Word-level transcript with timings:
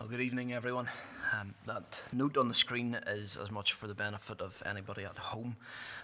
Well, 0.00 0.08
good 0.08 0.22
evening, 0.22 0.54
everyone. 0.54 0.88
Um, 1.38 1.54
that 1.66 2.00
note 2.14 2.38
on 2.38 2.48
the 2.48 2.54
screen 2.54 2.98
is 3.06 3.36
as 3.36 3.50
much 3.50 3.74
for 3.74 3.86
the 3.86 3.94
benefit 3.94 4.40
of 4.40 4.62
anybody 4.64 5.04
at 5.04 5.18
home. 5.18 5.58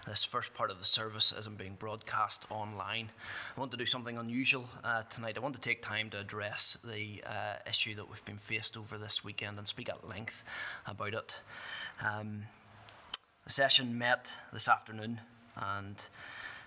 This 0.05 0.23
first 0.23 0.53
part 0.53 0.69
of 0.69 0.77
the 0.77 0.85
service 0.85 1.33
isn't 1.35 1.57
being 1.57 1.73
broadcast 1.79 2.45
online. 2.51 3.09
I 3.55 3.59
want 3.59 3.71
to 3.71 3.77
do 3.77 3.87
something 3.87 4.15
unusual 4.19 4.69
uh, 4.83 5.01
tonight. 5.09 5.35
I 5.35 5.39
want 5.39 5.55
to 5.55 5.61
take 5.61 5.81
time 5.81 6.11
to 6.11 6.19
address 6.19 6.77
the 6.83 7.23
uh, 7.25 7.55
issue 7.67 7.95
that 7.95 8.07
we've 8.07 8.23
been 8.23 8.37
faced 8.37 8.77
over 8.77 8.99
this 8.99 9.23
weekend 9.23 9.57
and 9.57 9.67
speak 9.67 9.89
at 9.89 10.07
length 10.07 10.43
about 10.85 11.15
it. 11.15 11.41
Um, 12.05 12.43
the 13.45 13.49
session 13.51 13.97
met 13.97 14.29
this 14.53 14.67
afternoon, 14.67 15.21
and 15.55 15.95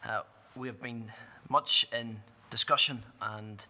uh, 0.05 0.23
we 0.57 0.67
have 0.67 0.83
been 0.83 1.13
much 1.49 1.87
in 1.93 2.23
discussion 2.51 3.05
and 3.23 3.65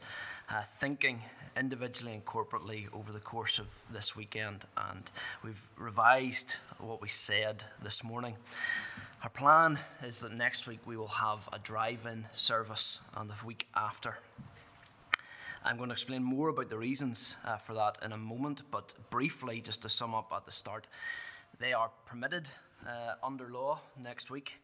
uh, 0.49 0.63
thinking 0.63 1.21
individually 1.57 2.13
and 2.13 2.25
corporately 2.25 2.87
over 2.93 3.13
the 3.13 3.21
course 3.21 3.59
of 3.59 3.67
this 3.93 4.17
weekend, 4.17 4.65
and 4.77 5.11
we've 5.45 5.69
revised 5.77 6.57
what 6.79 7.03
we 7.03 7.09
said 7.09 7.65
this 7.83 8.05
morning. 8.05 8.37
Our 9.23 9.31
plan 9.31 9.79
is 10.03 10.21
that 10.21 10.33
next 10.33 10.67
week 10.67 10.81
we 10.87 10.97
will 10.97 11.09
have 11.09 11.49
a 11.53 11.59
drive 11.59 12.07
in 12.07 12.27
service, 12.33 13.01
and 13.17 13.29
the 13.29 13.35
week 13.45 13.67
after. 13.75 14.19
I'm 15.63 15.77
going 15.77 15.91
to 15.91 15.95
explain 15.95 16.23
more 16.23 16.49
about 16.49 16.71
the 16.71 16.79
reasons 16.79 17.37
uh, 17.45 17.59
for 17.59 17.75
that 17.75 17.99
in 18.03 18.13
a 18.13 18.17
moment, 18.17 18.63
but 18.71 18.95
briefly, 19.11 19.61
just 19.61 19.83
to 19.83 19.91
sum 19.91 20.15
up 20.15 20.33
at 20.35 20.47
the 20.47 20.53
start, 20.53 20.87
they 21.59 21.75
are 21.75 21.91
permitted 22.07 22.49
uh, 22.87 23.15
under 23.23 23.51
law 23.51 23.81
next 24.03 24.31
week. 24.31 24.55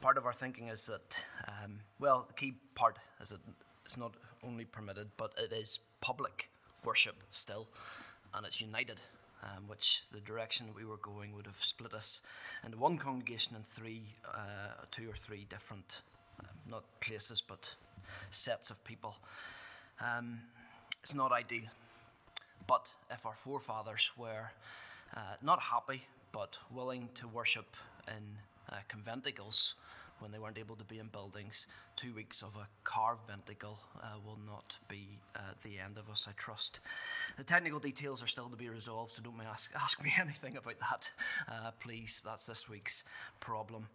Part 0.00 0.16
of 0.16 0.26
our 0.26 0.32
thinking 0.32 0.68
is 0.68 0.86
that, 0.86 1.26
um, 1.48 1.80
well, 1.98 2.24
the 2.28 2.34
key 2.34 2.54
part 2.76 2.98
is 3.20 3.30
that 3.30 3.40
it's 3.84 3.96
not 3.96 4.14
only 4.46 4.64
permitted, 4.64 5.08
but 5.16 5.32
it 5.36 5.52
is 5.52 5.80
public 6.00 6.48
worship 6.84 7.16
still, 7.30 7.68
and 8.34 8.46
it's 8.46 8.60
united, 8.60 9.00
um, 9.42 9.68
which 9.68 10.02
the 10.12 10.20
direction 10.20 10.66
we 10.76 10.84
were 10.84 10.98
going 10.98 11.34
would 11.34 11.46
have 11.46 11.62
split 11.62 11.94
us 11.94 12.22
into 12.64 12.78
one 12.78 12.98
congregation 12.98 13.56
in 13.56 13.62
three, 13.62 14.02
uh, 14.32 14.84
two 14.90 15.08
or 15.08 15.16
three 15.16 15.46
different, 15.48 16.02
uh, 16.40 16.46
not 16.68 16.84
places, 17.00 17.40
but 17.40 17.74
sets 18.30 18.70
of 18.70 18.82
people. 18.84 19.16
Um, 20.00 20.40
it's 21.02 21.14
not 21.14 21.32
ideal, 21.32 21.68
but 22.66 22.88
if 23.10 23.26
our 23.26 23.34
forefathers 23.34 24.10
were 24.16 24.50
uh, 25.16 25.20
not 25.42 25.60
happy 25.60 26.02
but 26.32 26.56
willing 26.70 27.08
to 27.14 27.28
worship 27.28 27.76
in 28.08 28.22
uh, 28.70 28.76
conventicles 28.88 29.74
when 30.22 30.32
they 30.32 30.38
weren't 30.38 30.58
able 30.58 30.76
to 30.76 30.84
be 30.84 30.98
in 30.98 31.08
buildings. 31.08 31.66
Two 31.96 32.14
weeks 32.14 32.42
of 32.42 32.54
a 32.56 32.66
carventicle 32.84 33.78
uh, 34.02 34.18
will 34.24 34.38
not 34.46 34.76
be 34.88 35.18
uh, 35.36 35.40
the 35.62 35.78
end 35.78 35.98
of 35.98 36.08
us, 36.08 36.26
I 36.28 36.32
trust. 36.36 36.80
The 37.36 37.44
technical 37.44 37.80
details 37.80 38.22
are 38.22 38.26
still 38.26 38.48
to 38.48 38.56
be 38.56 38.68
resolved, 38.68 39.14
so 39.14 39.22
don't 39.22 39.34
ask, 39.44 39.72
ask 39.74 40.02
me 40.02 40.12
anything 40.20 40.56
about 40.56 40.78
that, 40.80 41.10
uh, 41.48 41.70
please. 41.80 42.22
That's 42.24 42.46
this 42.46 42.68
week's 42.68 43.04
problem. 43.40 43.88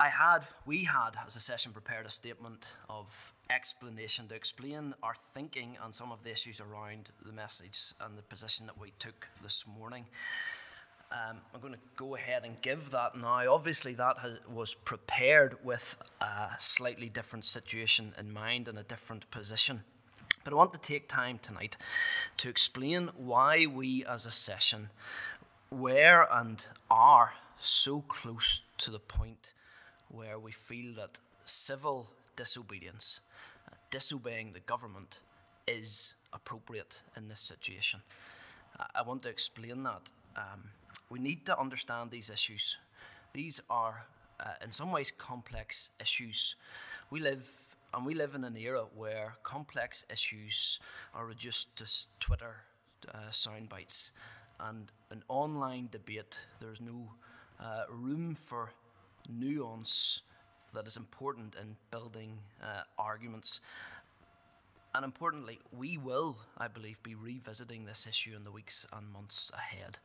I 0.00 0.08
had, 0.08 0.46
we 0.64 0.84
had, 0.84 1.10
as 1.26 1.36
a 1.36 1.40
session, 1.40 1.72
prepared 1.72 2.06
a 2.06 2.10
statement 2.10 2.68
of 2.88 3.34
explanation 3.50 4.28
to 4.28 4.34
explain 4.34 4.94
our 5.02 5.14
thinking 5.34 5.76
on 5.82 5.92
some 5.92 6.10
of 6.10 6.24
the 6.24 6.30
issues 6.30 6.58
around 6.58 7.10
the 7.22 7.32
message 7.32 7.92
and 8.00 8.16
the 8.16 8.22
position 8.22 8.64
that 8.64 8.80
we 8.80 8.94
took 8.98 9.28
this 9.42 9.64
morning. 9.66 10.06
Um, 11.12 11.38
I'm 11.52 11.60
going 11.60 11.74
to 11.74 11.80
go 11.96 12.14
ahead 12.14 12.44
and 12.44 12.60
give 12.62 12.90
that 12.92 13.16
now. 13.16 13.52
Obviously, 13.52 13.94
that 13.94 14.18
has, 14.18 14.38
was 14.48 14.74
prepared 14.74 15.56
with 15.64 15.98
a 16.20 16.50
slightly 16.58 17.08
different 17.08 17.44
situation 17.44 18.14
in 18.16 18.32
mind 18.32 18.68
and 18.68 18.78
a 18.78 18.84
different 18.84 19.28
position. 19.32 19.82
But 20.44 20.52
I 20.52 20.56
want 20.56 20.72
to 20.72 20.78
take 20.78 21.08
time 21.08 21.40
tonight 21.42 21.76
to 22.38 22.48
explain 22.48 23.10
why 23.16 23.66
we 23.66 24.04
as 24.06 24.24
a 24.24 24.30
session 24.30 24.90
were 25.70 26.28
and 26.30 26.64
are 26.90 27.32
so 27.58 28.02
close 28.02 28.62
to 28.78 28.90
the 28.92 29.00
point 29.00 29.52
where 30.08 30.38
we 30.38 30.52
feel 30.52 30.94
that 30.94 31.18
civil 31.44 32.10
disobedience, 32.36 33.20
disobeying 33.90 34.52
the 34.52 34.60
government, 34.60 35.18
is 35.66 36.14
appropriate 36.32 37.02
in 37.16 37.28
this 37.28 37.40
situation. 37.40 38.00
I 38.94 39.02
want 39.02 39.22
to 39.24 39.28
explain 39.28 39.82
that. 39.82 40.10
Um, 40.36 40.70
we 41.10 41.18
need 41.18 41.44
to 41.46 41.58
understand 41.58 42.10
these 42.10 42.30
issues. 42.30 42.78
These 43.32 43.60
are, 43.68 44.06
uh, 44.38 44.64
in 44.64 44.72
some 44.72 44.92
ways, 44.92 45.12
complex 45.18 45.90
issues. 46.00 46.54
We 47.10 47.20
live, 47.20 47.50
and 47.92 48.06
we 48.06 48.14
live 48.14 48.34
in 48.34 48.44
an 48.44 48.56
era 48.56 48.84
where 48.94 49.34
complex 49.42 50.04
issues 50.10 50.78
are 51.14 51.26
reduced 51.26 51.76
to 51.76 51.84
Twitter 52.20 52.56
uh, 53.12 53.30
sound 53.32 53.68
bites 53.68 54.12
and 54.60 54.92
an 55.10 55.22
online 55.28 55.88
debate. 55.90 56.38
There's 56.60 56.80
no 56.80 57.10
uh, 57.58 57.84
room 57.88 58.36
for 58.46 58.70
nuance 59.28 60.22
that 60.74 60.86
is 60.86 60.96
important 60.96 61.56
in 61.60 61.76
building 61.90 62.38
uh, 62.62 62.82
arguments. 62.98 63.60
And 64.94 65.04
importantly, 65.04 65.58
we 65.76 65.98
will, 65.98 66.36
I 66.58 66.68
believe, 66.68 67.02
be 67.02 67.14
revisiting 67.14 67.84
this 67.84 68.06
issue 68.08 68.34
in 68.36 68.44
the 68.44 68.50
weeks 68.50 68.86
and 68.92 69.10
months 69.12 69.50
ahead. 69.54 69.98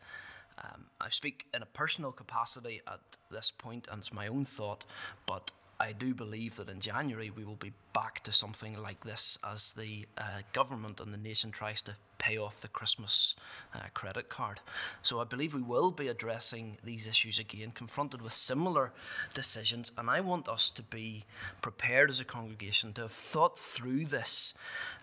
Um, 0.64 0.86
I 1.02 1.10
speak 1.10 1.46
in 1.54 1.62
a 1.62 1.66
personal 1.68 2.12
capacity 2.12 2.82
at 2.88 3.02
this 3.30 3.52
point, 3.52 3.88
and 3.92 4.02
it's 4.02 4.14
my 4.14 4.28
own 4.28 4.46
thought, 4.46 4.86
but 5.26 5.52
I 5.80 5.92
do 5.92 6.14
believe 6.14 6.56
that 6.56 6.70
in 6.70 6.80
January 6.80 7.30
we 7.30 7.44
will 7.44 7.58
be 7.58 7.74
back 7.96 8.22
to 8.26 8.32
something 8.34 8.78
like 8.78 9.06
this 9.06 9.40
as 9.50 9.72
the 9.72 10.06
uh, 10.18 10.42
government 10.52 11.00
and 11.00 11.14
the 11.14 11.18
nation 11.18 11.50
tries 11.50 11.82
to 11.82 11.96
pay 12.18 12.38
off 12.38 12.60
the 12.60 12.68
Christmas 12.68 13.36
uh, 13.74 13.80
credit 13.94 14.28
card. 14.28 14.60
So 15.02 15.22
I 15.22 15.24
believe 15.24 15.54
we 15.54 15.62
will 15.62 15.92
be 15.92 16.10
addressing 16.10 16.78
these 16.84 17.08
issues 17.08 17.40
again, 17.40 17.72
confronted 17.72 18.22
with 18.22 18.34
similar 18.34 18.92
decisions, 19.34 19.94
and 19.98 20.10
I 20.10 20.20
want 20.20 20.50
us 20.50 20.70
to 20.72 20.82
be 20.82 21.24
prepared 21.62 22.10
as 22.10 22.20
a 22.20 22.26
congregation 22.26 22.92
to 22.94 23.04
have 23.04 23.14
thought 23.14 23.58
through 23.58 24.08
this, 24.08 24.54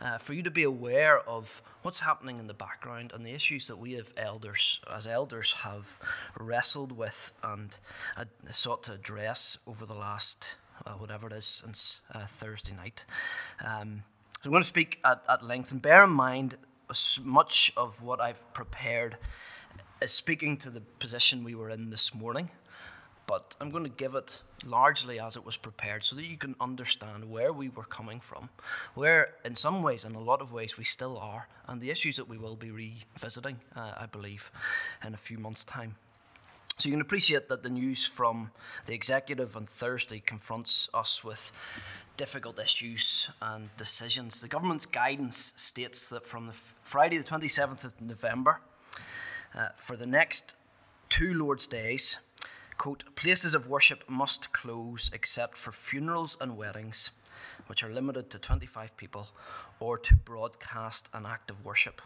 uh, 0.02 0.18
for 0.18 0.34
you 0.34 0.42
to 0.42 0.50
be 0.50 0.62
aware 0.62 1.20
of 1.20 1.62
what's 1.80 2.00
happening 2.00 2.38
in 2.38 2.46
the 2.46 2.54
background 2.54 3.12
and 3.14 3.24
the 3.24 3.32
issues 3.32 3.68
that 3.68 3.78
we 3.78 3.92
have 3.92 4.12
elders, 4.18 4.82
as 4.94 5.06
elders, 5.06 5.52
have 5.52 5.98
wrestled 6.38 6.92
with 6.92 7.32
and 7.42 7.78
uh, 8.18 8.24
sought 8.50 8.82
to 8.82 8.92
address 8.92 9.56
over 9.66 9.86
the 9.86 9.94
last 9.94 10.56
whatever 10.98 11.26
it 11.26 11.32
is, 11.32 11.44
since 11.44 12.00
uh, 12.12 12.26
Thursday 12.26 12.74
night. 12.74 13.04
Um, 13.64 14.04
so 14.40 14.48
I'm 14.48 14.50
going 14.52 14.62
to 14.62 14.68
speak 14.68 14.98
at, 15.04 15.22
at 15.28 15.44
length, 15.44 15.72
and 15.72 15.80
bear 15.80 16.04
in 16.04 16.10
mind, 16.10 16.56
much 17.22 17.72
of 17.76 18.02
what 18.02 18.20
I've 18.20 18.52
prepared 18.54 19.16
is 20.00 20.12
speaking 20.12 20.56
to 20.58 20.70
the 20.70 20.80
position 20.98 21.44
we 21.44 21.54
were 21.54 21.70
in 21.70 21.90
this 21.90 22.14
morning, 22.14 22.50
but 23.26 23.56
I'm 23.60 23.70
going 23.70 23.84
to 23.84 23.90
give 23.90 24.14
it 24.14 24.42
largely 24.64 25.20
as 25.20 25.36
it 25.36 25.44
was 25.44 25.56
prepared 25.56 26.04
so 26.04 26.16
that 26.16 26.24
you 26.24 26.36
can 26.36 26.54
understand 26.60 27.30
where 27.30 27.52
we 27.52 27.68
were 27.68 27.84
coming 27.84 28.20
from, 28.20 28.48
where, 28.94 29.34
in 29.44 29.54
some 29.54 29.82
ways, 29.82 30.04
in 30.04 30.14
a 30.14 30.20
lot 30.20 30.42
of 30.42 30.52
ways, 30.52 30.76
we 30.76 30.84
still 30.84 31.16
are, 31.18 31.48
and 31.68 31.80
the 31.80 31.90
issues 31.90 32.16
that 32.16 32.28
we 32.28 32.36
will 32.36 32.56
be 32.56 32.70
revisiting, 32.70 33.60
uh, 33.76 33.92
I 33.96 34.06
believe, 34.06 34.50
in 35.06 35.14
a 35.14 35.18
few 35.18 35.38
months' 35.38 35.64
time. 35.64 35.96
So 36.82 36.88
you 36.88 36.94
can 36.94 37.00
appreciate 37.00 37.48
that 37.48 37.62
the 37.62 37.68
news 37.68 38.04
from 38.04 38.50
the 38.86 38.92
executive 38.92 39.56
on 39.56 39.66
Thursday 39.66 40.18
confronts 40.18 40.88
us 40.92 41.22
with 41.22 41.52
difficult 42.16 42.58
issues 42.58 43.30
and 43.40 43.70
decisions. 43.76 44.40
The 44.40 44.48
government's 44.48 44.84
guidance 44.84 45.52
states 45.56 46.08
that 46.08 46.26
from 46.26 46.48
the 46.48 46.54
Friday, 46.82 47.18
the 47.18 47.22
27th 47.22 47.84
of 47.84 48.00
November, 48.00 48.62
uh, 49.54 49.68
for 49.76 49.96
the 49.96 50.06
next 50.06 50.56
two 51.08 51.32
Lord's 51.32 51.68
days, 51.68 52.18
quote, 52.78 53.04
places 53.14 53.54
of 53.54 53.68
worship 53.68 54.02
must 54.08 54.52
close 54.52 55.08
except 55.14 55.56
for 55.56 55.70
funerals 55.70 56.36
and 56.40 56.56
weddings, 56.56 57.12
which 57.68 57.84
are 57.84 57.92
limited 57.92 58.28
to 58.30 58.40
25 58.40 58.96
people, 58.96 59.28
or 59.78 59.96
to 59.98 60.16
broadcast 60.16 61.08
an 61.14 61.26
act 61.26 61.48
of 61.48 61.64
worship. 61.64 62.02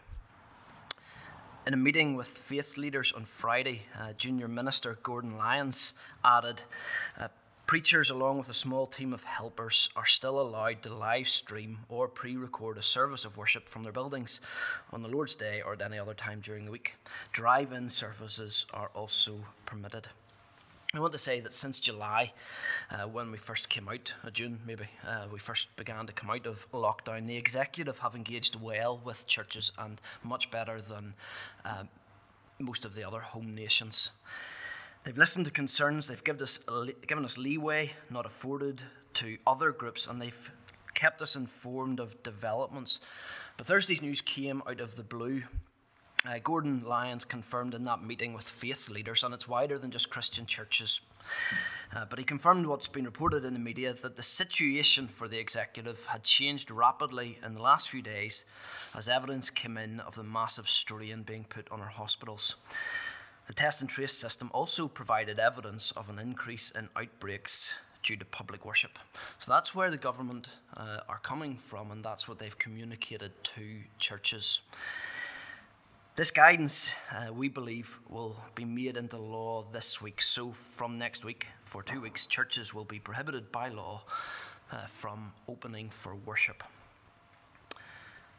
In 1.67 1.75
a 1.75 1.77
meeting 1.77 2.15
with 2.15 2.29
faith 2.29 2.77
leaders 2.77 3.11
on 3.11 3.25
Friday, 3.25 3.83
uh, 3.99 4.13
Junior 4.13 4.47
Minister 4.47 4.99
Gordon 5.03 5.37
Lyons 5.37 5.95
added, 6.25 6.63
uh, 7.19 7.27
Preachers, 7.67 8.09
along 8.09 8.39
with 8.39 8.49
a 8.49 8.55
small 8.55 8.87
team 8.87 9.13
of 9.13 9.25
helpers, 9.25 9.89
are 9.97 10.07
still 10.07 10.41
allowed 10.41 10.85
to 10.85 10.95
live 10.95 11.29
stream 11.29 11.79
or 11.89 12.07
pre 12.07 12.37
record 12.37 12.79
a 12.79 12.83
service 12.83 13.25
of 13.25 13.37
worship 13.37 13.69
from 13.69 13.83
their 13.83 13.91
buildings 13.91 14.41
on 14.93 15.03
the 15.03 15.09
Lord's 15.09 15.35
Day 15.35 15.61
or 15.61 15.73
at 15.73 15.83
any 15.83 15.99
other 15.99 16.15
time 16.15 16.39
during 16.41 16.67
the 16.67 16.71
week. 16.71 16.95
Drive 17.33 17.73
in 17.73 17.91
services 17.91 18.67
are 18.73 18.93
also 18.95 19.47
permitted. 19.65 20.07
I 20.95 21.01
want 21.01 21.13
to 21.13 21.19
say 21.19 21.41
that 21.41 21.53
since 21.53 21.81
July, 21.81 22.33
uh, 22.91 23.07
when 23.09 23.33
we 23.33 23.39
first 23.39 23.69
came 23.69 23.89
out, 23.89 24.13
uh, 24.25 24.31
June 24.31 24.61
maybe, 24.65 24.87
uh, 25.07 25.27
we 25.33 25.39
first 25.39 25.75
began 25.77 26.07
to 26.07 26.13
come 26.13 26.31
out 26.31 26.47
of 26.47 26.71
lockdown, 26.73 27.27
the 27.27 27.37
executive 27.37 27.99
have 27.99 28.15
engaged 28.15 28.59
well 28.61 29.01
with 29.05 29.27
churches 29.27 29.73
and 29.79 30.01
much 30.23 30.51
better 30.51 30.81
than 30.81 31.15
uh, 31.65 31.83
most 32.59 32.85
of 32.85 32.95
the 32.95 33.07
other 33.07 33.21
home 33.21 33.55
nations. 33.55 34.11
They've 35.05 35.19
listened 35.19 35.47
to 35.47 35.51
concerns, 35.51 36.09
they've 36.09 36.23
given 36.25 36.43
us, 36.43 36.59
given 37.07 37.25
us 37.25 37.37
leeway 37.37 37.93
not 38.09 38.25
afforded 38.25 38.83
to 39.15 39.39
other 39.47 39.73
groups, 39.73 40.07
and 40.07 40.23
they've 40.23 40.53
kept 40.95 41.21
us 41.21 41.37
informed 41.37 42.01
of 42.01 42.23
developments. 42.23 43.01
But 43.57 43.67
Thursday's 43.67 44.03
news 44.03 44.21
came 44.21 44.63
out 44.69 44.81
of 44.81 44.97
the 44.97 45.03
blue. 45.03 45.43
Uh, 46.27 46.39
Gordon 46.43 46.83
Lyons 46.85 47.25
confirmed 47.25 47.75
in 47.75 47.85
that 47.85 48.03
meeting 48.03 48.35
with 48.35 48.45
faith 48.45 48.89
leaders, 48.89 49.23
and 49.23 49.33
it's 49.33 49.47
wider 49.47 49.79
than 49.79 49.93
just 49.93 50.11
Christian 50.11 50.45
churches. 50.45 51.01
Uh, 51.95 52.05
but 52.09 52.19
he 52.19 52.25
confirmed 52.25 52.67
what's 52.67 52.89
been 52.89 53.05
reported 53.05 53.45
in 53.45 53.53
the 53.53 53.61
media 53.61 53.93
that 53.93 54.17
the 54.17 54.23
situation 54.23 55.07
for 55.07 55.29
the 55.29 55.39
executive 55.39 56.07
had 56.07 56.25
changed 56.25 56.71
rapidly 56.71 57.39
in 57.45 57.55
the 57.55 57.63
last 57.63 57.89
few 57.91 58.03
days 58.03 58.45
as 58.95 59.09
evidence 59.09 59.51
came 59.51 59.77
in 59.77 60.01
of 60.01 60.17
the 60.17 60.23
massive 60.25 60.69
strain 60.69 61.23
being 61.23 61.45
put 61.45 61.71
on 61.71 61.81
our 61.81 61.87
hospitals. 61.87 62.57
The 63.47 63.55
test 63.55 63.81
and 63.81 63.89
trace 63.89 64.13
system 64.13 64.51
also 64.53 64.89
provided 64.89 65.39
evidence 65.39 65.93
of 65.93 66.09
an 66.11 66.19
increase 66.19 66.71
in 66.73 66.89
outbreaks 66.97 67.79
due 68.03 68.17
to 68.17 68.25
public 68.25 68.65
worship. 68.65 68.99
So 69.39 69.53
that's 69.53 69.75
where 69.75 69.91
the 69.91 69.97
government 69.97 70.49
uh, 70.77 71.01
are 71.09 71.21
coming 71.23 71.57
from, 71.57 71.93
and 71.93 72.05
that's 72.05 72.27
what 72.27 72.41
they've 72.41 72.59
communicated 72.59 73.31
to 73.55 73.63
churches. 73.99 74.61
This 76.17 76.31
guidance, 76.31 76.97
uh, 77.13 77.31
we 77.31 77.51
believe, 77.51 77.99
will 78.09 78.41
be 78.55 78.65
made 78.65 78.97
into 78.97 79.19
law 79.19 79.67
this 79.71 80.01
week. 80.01 80.23
So, 80.23 80.51
from 80.51 80.97
next 80.97 81.27
week, 81.27 81.47
for 81.67 81.83
two 81.83 82.01
weeks, 82.01 82.25
churches 82.25 82.73
will 82.73 82.87
be 82.87 82.99
prohibited 82.99 83.53
by 83.53 83.69
law 83.69 84.03
uh, 84.73 84.87
from 84.87 85.35
opening 85.47 85.91
for 85.91 86.15
worship. 86.15 86.65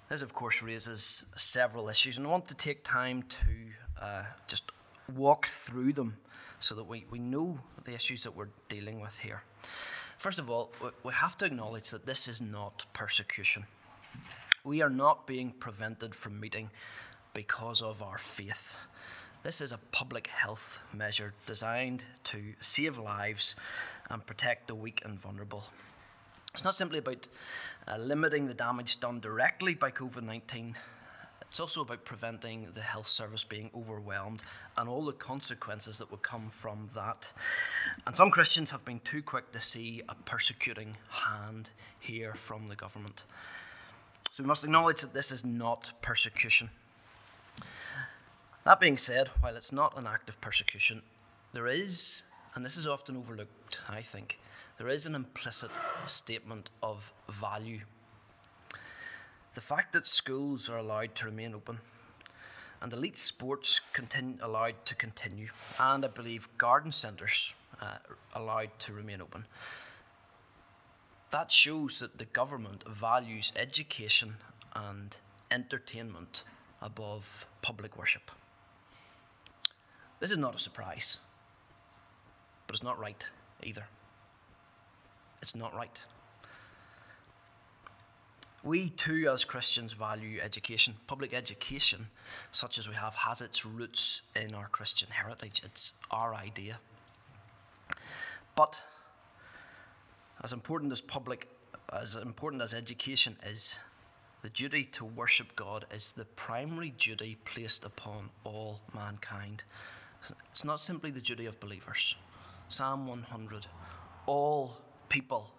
This, 0.09 0.24
of 0.24 0.33
course, 0.33 0.63
raises 0.63 1.25
several 1.35 1.88
issues, 1.88 2.18
and 2.18 2.25
I 2.25 2.31
want 2.31 2.47
to 2.47 2.56
take 2.56 2.83
time 2.83 3.21
to 3.21 4.03
uh, 4.03 4.24
just 4.47 4.71
walk 5.15 5.45
through 5.45 5.94
them 5.94 6.18
so 6.59 6.74
that 6.74 6.83
we, 6.83 7.06
we 7.12 7.19
know 7.19 7.59
the 7.85 7.94
issues 7.94 8.24
that 8.24 8.35
we're 8.35 8.50
dealing 8.69 9.01
with 9.01 9.19
here. 9.19 9.44
First 10.18 10.39
of 10.39 10.50
all, 10.50 10.71
we 11.03 11.13
have 11.13 11.38
to 11.38 11.45
acknowledge 11.45 11.91
that 11.91 12.07
this 12.07 12.27
is 12.27 12.41
not 12.41 12.88
persecution. 12.94 13.68
We 14.63 14.81
are 14.81 14.89
not 14.89 15.27
being 15.27 15.51
prevented 15.51 16.15
from 16.15 16.39
meeting 16.39 16.71
because 17.38 17.84
of 17.84 18.01
our 18.01 18.18
faith. 18.18 18.75
This 19.44 19.62
is 19.62 19.72
a 19.72 19.78
public 19.92 20.25
health 20.25 20.80
measure 20.92 21.36
designed 21.45 22.04
to 22.24 22.56
save 22.62 22.98
lives 22.98 23.56
and 24.10 24.25
protect 24.25 24.68
the 24.68 24.74
weak 24.74 25.04
and 25.06 25.22
vulnerable. 25.22 25.66
It's 26.51 26.63
not 26.63 26.74
simply 26.74 26.98
about 26.98 27.28
uh, 27.88 27.98
limiting 27.98 28.48
the 28.48 28.56
damage 28.56 29.00
done 29.00 29.19
directly 29.19 29.75
by 29.75 29.92
COVID 29.92 30.24
19 30.24 30.75
it's 31.50 31.60
also 31.60 31.81
about 31.81 32.04
preventing 32.04 32.69
the 32.74 32.81
health 32.81 33.07
service 33.07 33.44
being 33.44 33.69
overwhelmed 33.74 34.44
and 34.75 34.89
all 34.89 35.06
the 35.06 35.13
consequences 35.13 36.00
that 36.00 36.12
would 36.12 36.24
come 36.24 36.50
from 36.50 36.89
that. 36.94 37.31
And 38.06 38.13
some 38.16 38.31
Christians 38.31 38.72
have 38.72 38.84
been 38.84 39.00
too 39.01 39.22
quick 39.22 39.54
to 39.54 39.62
see 39.62 40.01
a 40.10 40.16
persecuting 40.16 40.98
hand 41.07 41.69
here 42.00 42.34
from 42.34 42.68
the 42.68 42.75
government. 42.75 43.24
So 44.34 44.44
we 44.44 44.48
must 44.48 44.66
acknowledge 44.66 45.01
that 45.01 45.13
this 45.13 45.31
is 45.31 45.45
not 45.45 45.94
persecution. 46.01 46.69
That 48.63 48.80
being 48.80 48.98
said, 48.98 49.30
while 49.39 49.56
it's 49.56 49.71
not 49.71 49.98
an 49.98 50.07
act 50.07 50.27
of 50.30 50.42
persecution, 50.42 51.01
there 51.54 51.68
is, 51.68 52.24
and 52.54 52.65
this 52.65 52.77
is 52.77 52.88
often 52.88 53.15
overlooked, 53.15 53.80
I 53.88 54.01
think, 54.01 54.39
there 54.77 54.89
is 54.89 55.06
an 55.06 55.15
implicit 55.15 55.71
statement 56.06 56.69
of 56.83 57.12
value. 57.30 57.80
The 59.54 59.62
fact 59.62 59.94
that 59.94 60.06
schools 60.06 60.69
are 60.69 60.77
allowed 60.77 61.15
to 61.15 61.25
remain 61.25 61.56
open 61.56 61.80
and 62.81 62.94
elite 62.94 63.18
sports 63.18 63.81
continue, 63.94 64.38
allowed 64.42 64.86
to 64.86 64.95
continue, 64.95 65.50
and 65.80 66.06
I 66.06 66.10
believe 66.10 66.48
garden 66.57 66.92
centres 66.92 67.56
uh, 67.81 67.98
allowed 68.36 68.77
to 68.80 68.94
remain 68.94 69.21
open, 69.21 69.45
that 71.31 71.51
shows 71.51 72.00
that 72.00 72.18
the 72.18 72.25
government 72.25 72.83
values 72.88 73.51
education 73.56 74.36
and 74.75 75.18
entertainment 75.50 76.44
above 76.81 77.45
public 77.62 77.97
worship. 77.97 78.31
This 80.19 80.31
is 80.31 80.38
not 80.38 80.56
a 80.56 80.59
surprise, 80.59 81.18
but 82.65 82.75
it's 82.75 82.83
not 82.83 83.00
right 83.00 83.25
either. 83.63 83.85
It's 85.41 85.56
not 85.56 85.75
right. 85.75 86.06
We 88.63 88.89
too, 88.89 89.29
as 89.31 89.45
Christians, 89.45 89.94
value 89.94 90.39
education. 90.41 90.95
Public 91.06 91.33
education, 91.33 92.07
such 92.51 92.77
as 92.77 92.89
we 92.89 92.95
have, 92.95 93.13
has 93.13 93.41
its 93.41 93.65
roots 93.65 94.24
in 94.35 94.53
our 94.53 94.68
Christian 94.68 95.09
heritage. 95.12 95.62
It's 95.63 95.94
our 96.12 96.33
idea. 96.33 96.79
But 98.56 98.79
as 100.44 100.51
important 100.51 100.91
as 100.91 101.01
public, 101.01 101.47
as 101.94 102.15
important 102.15 102.62
as 102.62 102.74
education 102.74 103.38
is, 103.45 103.79
the 104.48 104.52
duty 104.54 104.86
to 104.86 105.04
worship 105.04 105.54
God 105.58 105.86
is 105.92 106.14
the 106.14 106.24
primary 106.24 106.92
duty 106.92 107.38
placed 107.44 107.84
upon 107.84 108.30
all 108.46 108.80
mankind. 108.96 109.62
It's 110.50 110.64
not 110.64 110.80
simply 110.80 111.12
the 111.12 111.20
duty 111.20 111.48
of 111.48 111.60
believers. 111.60 112.16
Psalm 112.70 113.08
100 113.08 113.68
All 114.26 114.78
people 115.10 115.52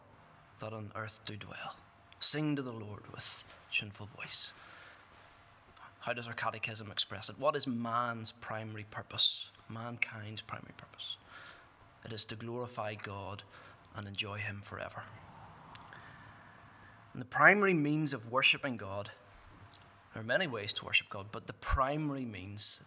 that 0.60 0.72
on 0.72 0.90
earth 0.96 1.20
do 1.26 1.36
dwell. 1.36 1.76
Sing 2.18 2.56
to 2.56 2.62
the 2.62 2.72
Lord 2.72 3.02
with 3.14 3.44
tuneful 3.70 4.08
voice. 4.16 4.52
How 5.98 6.14
does 6.14 6.26
our 6.26 6.32
catechism 6.32 6.90
express 6.90 7.28
it? 7.28 7.38
What 7.38 7.56
is 7.56 7.66
man's 7.66 8.32
primary 8.32 8.86
purpose? 8.90 9.50
Mankind's 9.68 10.40
primary 10.40 10.72
purpose? 10.78 11.18
It 12.06 12.12
is 12.14 12.24
to 12.24 12.36
glorify 12.36 12.94
God 12.94 13.42
and 13.96 14.08
enjoy 14.08 14.38
Him 14.38 14.62
forever. 14.64 15.02
And 17.18 17.24
the 17.24 17.30
primary 17.30 17.74
means 17.74 18.12
of 18.12 18.30
worshipping 18.30 18.76
God, 18.76 19.10
there 20.14 20.22
are 20.22 20.24
many 20.24 20.46
ways 20.46 20.72
to 20.74 20.84
worship 20.84 21.08
God, 21.10 21.26
but 21.32 21.48
the 21.48 21.52
primary 21.52 22.24
means 22.24 22.80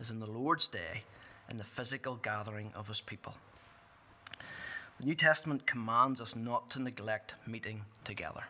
is 0.00 0.10
in 0.10 0.18
the 0.18 0.26
Lord's 0.26 0.66
day 0.66 1.04
in 1.48 1.56
the 1.56 1.62
physical 1.62 2.16
gathering 2.16 2.72
of 2.74 2.88
His 2.88 3.00
people. 3.00 3.36
The 4.98 5.06
New 5.06 5.14
Testament 5.14 5.68
commands 5.68 6.20
us 6.20 6.34
not 6.34 6.68
to 6.70 6.82
neglect 6.82 7.36
meeting 7.46 7.84
together. 8.02 8.46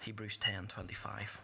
Hebrews 0.00 0.36
10:25. 0.36 1.38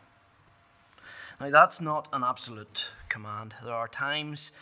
Now 1.40 1.48
that's 1.48 1.80
not 1.80 2.08
an 2.12 2.22
absolute 2.22 2.90
command. 3.08 3.54
There 3.64 3.72
are 3.72 3.88
times 3.88 4.52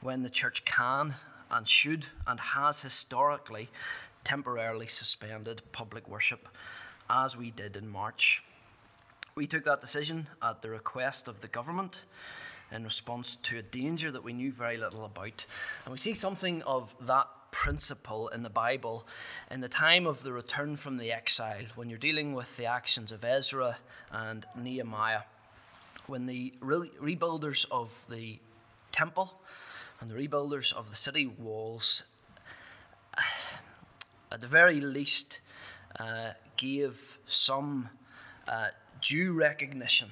when 0.00 0.22
the 0.22 0.30
church 0.30 0.64
can 0.64 1.16
and 1.50 1.66
should 1.66 2.06
and 2.24 2.38
has 2.38 2.82
historically 2.82 3.68
temporarily 4.22 4.86
suspended 4.86 5.62
public 5.72 6.06
worship 6.06 6.48
as 7.12 7.36
we 7.36 7.50
did 7.50 7.76
in 7.76 7.88
March. 7.88 8.42
We 9.34 9.46
took 9.46 9.64
that 9.66 9.80
decision 9.80 10.28
at 10.42 10.62
the 10.62 10.70
request 10.70 11.28
of 11.28 11.40
the 11.40 11.48
government 11.48 12.00
in 12.72 12.84
response 12.84 13.36
to 13.36 13.58
a 13.58 13.62
danger 13.62 14.10
that 14.10 14.24
we 14.24 14.32
knew 14.32 14.50
very 14.50 14.78
little 14.78 15.04
about. 15.04 15.44
And 15.84 15.92
we 15.92 15.98
see 15.98 16.14
something 16.14 16.62
of 16.62 16.94
that 17.02 17.28
principle 17.50 18.28
in 18.28 18.42
the 18.42 18.50
Bible 18.50 19.06
in 19.50 19.60
the 19.60 19.68
time 19.68 20.06
of 20.06 20.22
the 20.22 20.32
return 20.32 20.74
from 20.74 20.96
the 20.96 21.12
exile, 21.12 21.64
when 21.74 21.90
you're 21.90 21.98
dealing 21.98 22.32
with 22.32 22.56
the 22.56 22.64
actions 22.64 23.12
of 23.12 23.24
Ezra 23.24 23.76
and 24.10 24.46
Nehemiah, 24.56 25.22
when 26.06 26.24
the 26.24 26.54
re- 26.60 26.90
rebuilders 27.00 27.66
of 27.70 27.92
the 28.08 28.38
temple 28.90 29.34
and 30.00 30.10
the 30.10 30.14
rebuilders 30.14 30.72
of 30.72 30.88
the 30.88 30.96
city 30.96 31.26
walls, 31.26 32.04
at 34.32 34.40
the 34.40 34.46
very 34.46 34.80
least, 34.80 35.40
uh, 36.00 36.30
gave 36.62 37.18
some 37.26 37.88
uh, 38.46 38.68
due 39.00 39.32
recognition 39.32 40.08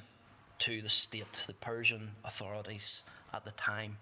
to 0.58 0.82
the 0.82 0.88
state, 0.88 1.44
the 1.46 1.54
Persian 1.54 2.10
authorities 2.24 3.04
at 3.32 3.44
the 3.44 3.52
time. 3.52 3.96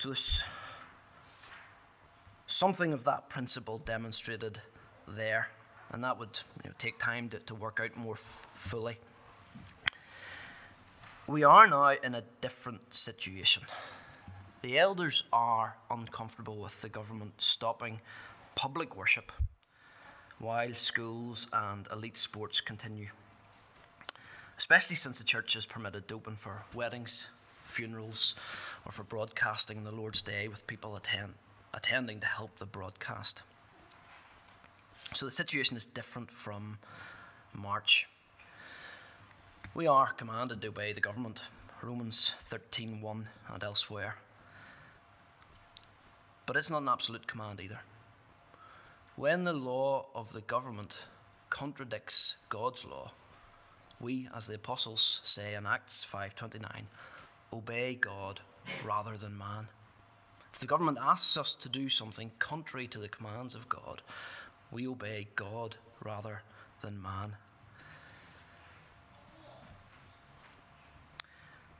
So 0.00 0.08
this 0.08 0.42
something 2.48 2.92
of 2.92 3.04
that 3.04 3.28
principle 3.28 3.78
demonstrated 3.78 4.60
there, 5.06 5.48
and 5.92 6.02
that 6.02 6.18
would 6.18 6.40
you 6.64 6.70
know, 6.70 6.74
take 6.76 6.98
time 6.98 7.28
to, 7.28 7.38
to 7.38 7.54
work 7.54 7.80
out 7.80 7.96
more 7.96 8.14
f- 8.14 8.48
fully. 8.54 8.98
We 11.28 11.44
are 11.44 11.68
now 11.68 11.90
in 11.90 12.16
a 12.16 12.24
different 12.40 12.94
situation. 12.94 13.62
The 14.62 14.76
elders 14.76 15.22
are 15.32 15.76
uncomfortable 15.88 16.58
with 16.58 16.80
the 16.82 16.88
government 16.88 17.34
stopping 17.38 18.00
public 18.56 18.96
worship 18.96 19.30
while 20.38 20.74
schools 20.74 21.46
and 21.52 21.88
elite 21.92 22.16
sports 22.16 22.60
continue. 22.60 23.08
Especially 24.58 24.96
since 24.96 25.18
the 25.18 25.24
church 25.24 25.56
is 25.56 25.66
permitted 25.66 26.10
open 26.12 26.36
for 26.36 26.64
weddings, 26.74 27.28
funerals, 27.64 28.34
or 28.84 28.92
for 28.92 29.02
broadcasting 29.02 29.84
the 29.84 29.92
Lord's 29.92 30.22
Day 30.22 30.48
with 30.48 30.66
people 30.66 30.96
attend, 30.96 31.34
attending 31.74 32.20
to 32.20 32.26
help 32.26 32.58
the 32.58 32.66
broadcast. 32.66 33.42
So 35.14 35.24
the 35.24 35.32
situation 35.32 35.76
is 35.76 35.86
different 35.86 36.30
from 36.30 36.78
March. 37.52 38.08
We 39.74 39.86
are 39.86 40.12
commanded 40.12 40.62
to 40.62 40.68
obey 40.68 40.92
the 40.92 41.00
government, 41.00 41.42
Romans 41.82 42.34
13:1 42.50 43.28
and 43.48 43.62
elsewhere. 43.62 44.16
But 46.46 46.56
it's 46.56 46.70
not 46.70 46.82
an 46.82 46.88
absolute 46.88 47.26
command 47.26 47.60
either. 47.60 47.80
When 49.16 49.44
the 49.44 49.54
law 49.54 50.08
of 50.14 50.34
the 50.34 50.42
government 50.42 50.98
contradicts 51.48 52.36
God's 52.50 52.84
law, 52.84 53.12
we, 53.98 54.28
as 54.36 54.46
the 54.46 54.56
apostles 54.56 55.22
say 55.24 55.54
in 55.54 55.64
Acts 55.64 56.04
5:29, 56.04 56.86
obey 57.50 57.94
God 57.94 58.42
rather 58.84 59.16
than 59.16 59.38
man. 59.38 59.68
If 60.52 60.58
the 60.58 60.66
government 60.66 60.98
asks 61.00 61.38
us 61.38 61.54
to 61.54 61.68
do 61.70 61.88
something 61.88 62.30
contrary 62.38 62.86
to 62.88 62.98
the 62.98 63.08
commands 63.08 63.54
of 63.54 63.70
God, 63.70 64.02
we 64.70 64.86
obey 64.86 65.28
God 65.34 65.76
rather 66.04 66.42
than 66.82 67.00
man. 67.00 67.38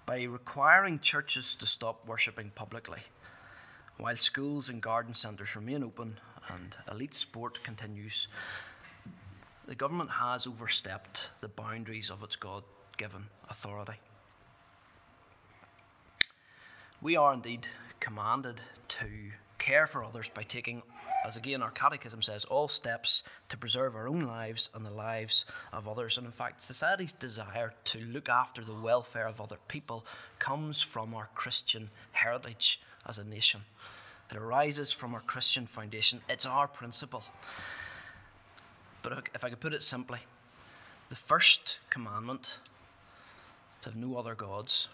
By 0.06 0.22
requiring 0.22 1.00
churches 1.00 1.54
to 1.56 1.66
stop 1.66 2.06
worshipping 2.06 2.52
publicly, 2.52 3.02
while 3.98 4.16
schools 4.16 4.70
and 4.70 4.80
garden 4.80 5.14
centres 5.14 5.54
remain 5.54 5.84
open 5.84 6.18
and 6.48 6.76
elite 6.90 7.14
sport 7.14 7.62
continues, 7.62 8.28
the 9.66 9.74
government 9.74 10.10
has 10.10 10.46
overstepped 10.46 11.30
the 11.40 11.48
boundaries 11.48 12.10
of 12.10 12.22
its 12.22 12.36
God 12.36 12.62
given 12.96 13.26
authority. 13.50 13.98
We 17.02 17.16
are 17.16 17.34
indeed 17.34 17.66
commanded 18.00 18.60
to 18.88 19.06
care 19.58 19.86
for 19.86 20.04
others 20.04 20.28
by 20.28 20.44
taking, 20.44 20.82
as 21.26 21.36
again 21.36 21.62
our 21.62 21.70
catechism 21.70 22.22
says, 22.22 22.44
all 22.44 22.68
steps 22.68 23.22
to 23.48 23.56
preserve 23.56 23.96
our 23.96 24.08
own 24.08 24.20
lives 24.20 24.70
and 24.74 24.86
the 24.86 24.90
lives 24.90 25.44
of 25.72 25.88
others. 25.88 26.16
And 26.16 26.26
in 26.26 26.32
fact, 26.32 26.62
society's 26.62 27.12
desire 27.12 27.74
to 27.86 27.98
look 27.98 28.28
after 28.28 28.62
the 28.64 28.74
welfare 28.74 29.26
of 29.26 29.40
other 29.40 29.58
people 29.68 30.06
comes 30.38 30.80
from 30.82 31.14
our 31.14 31.28
Christian 31.34 31.90
heritage 32.12 32.80
as 33.06 33.18
a 33.18 33.24
nation. 33.24 33.62
It 34.30 34.36
arises 34.36 34.92
from 34.92 35.14
our 35.14 35.20
Christian 35.20 35.66
foundation. 35.66 36.20
It's 36.28 36.46
our 36.46 36.66
principle. 36.66 37.24
But 39.02 39.28
if 39.34 39.44
I 39.44 39.50
could 39.50 39.60
put 39.60 39.72
it 39.72 39.82
simply, 39.82 40.18
the 41.08 41.16
first 41.16 41.78
commandment 41.90 42.58
to 43.82 43.90
have 43.90 43.96
no 43.96 44.16
other 44.16 44.34
gods, 44.34 44.88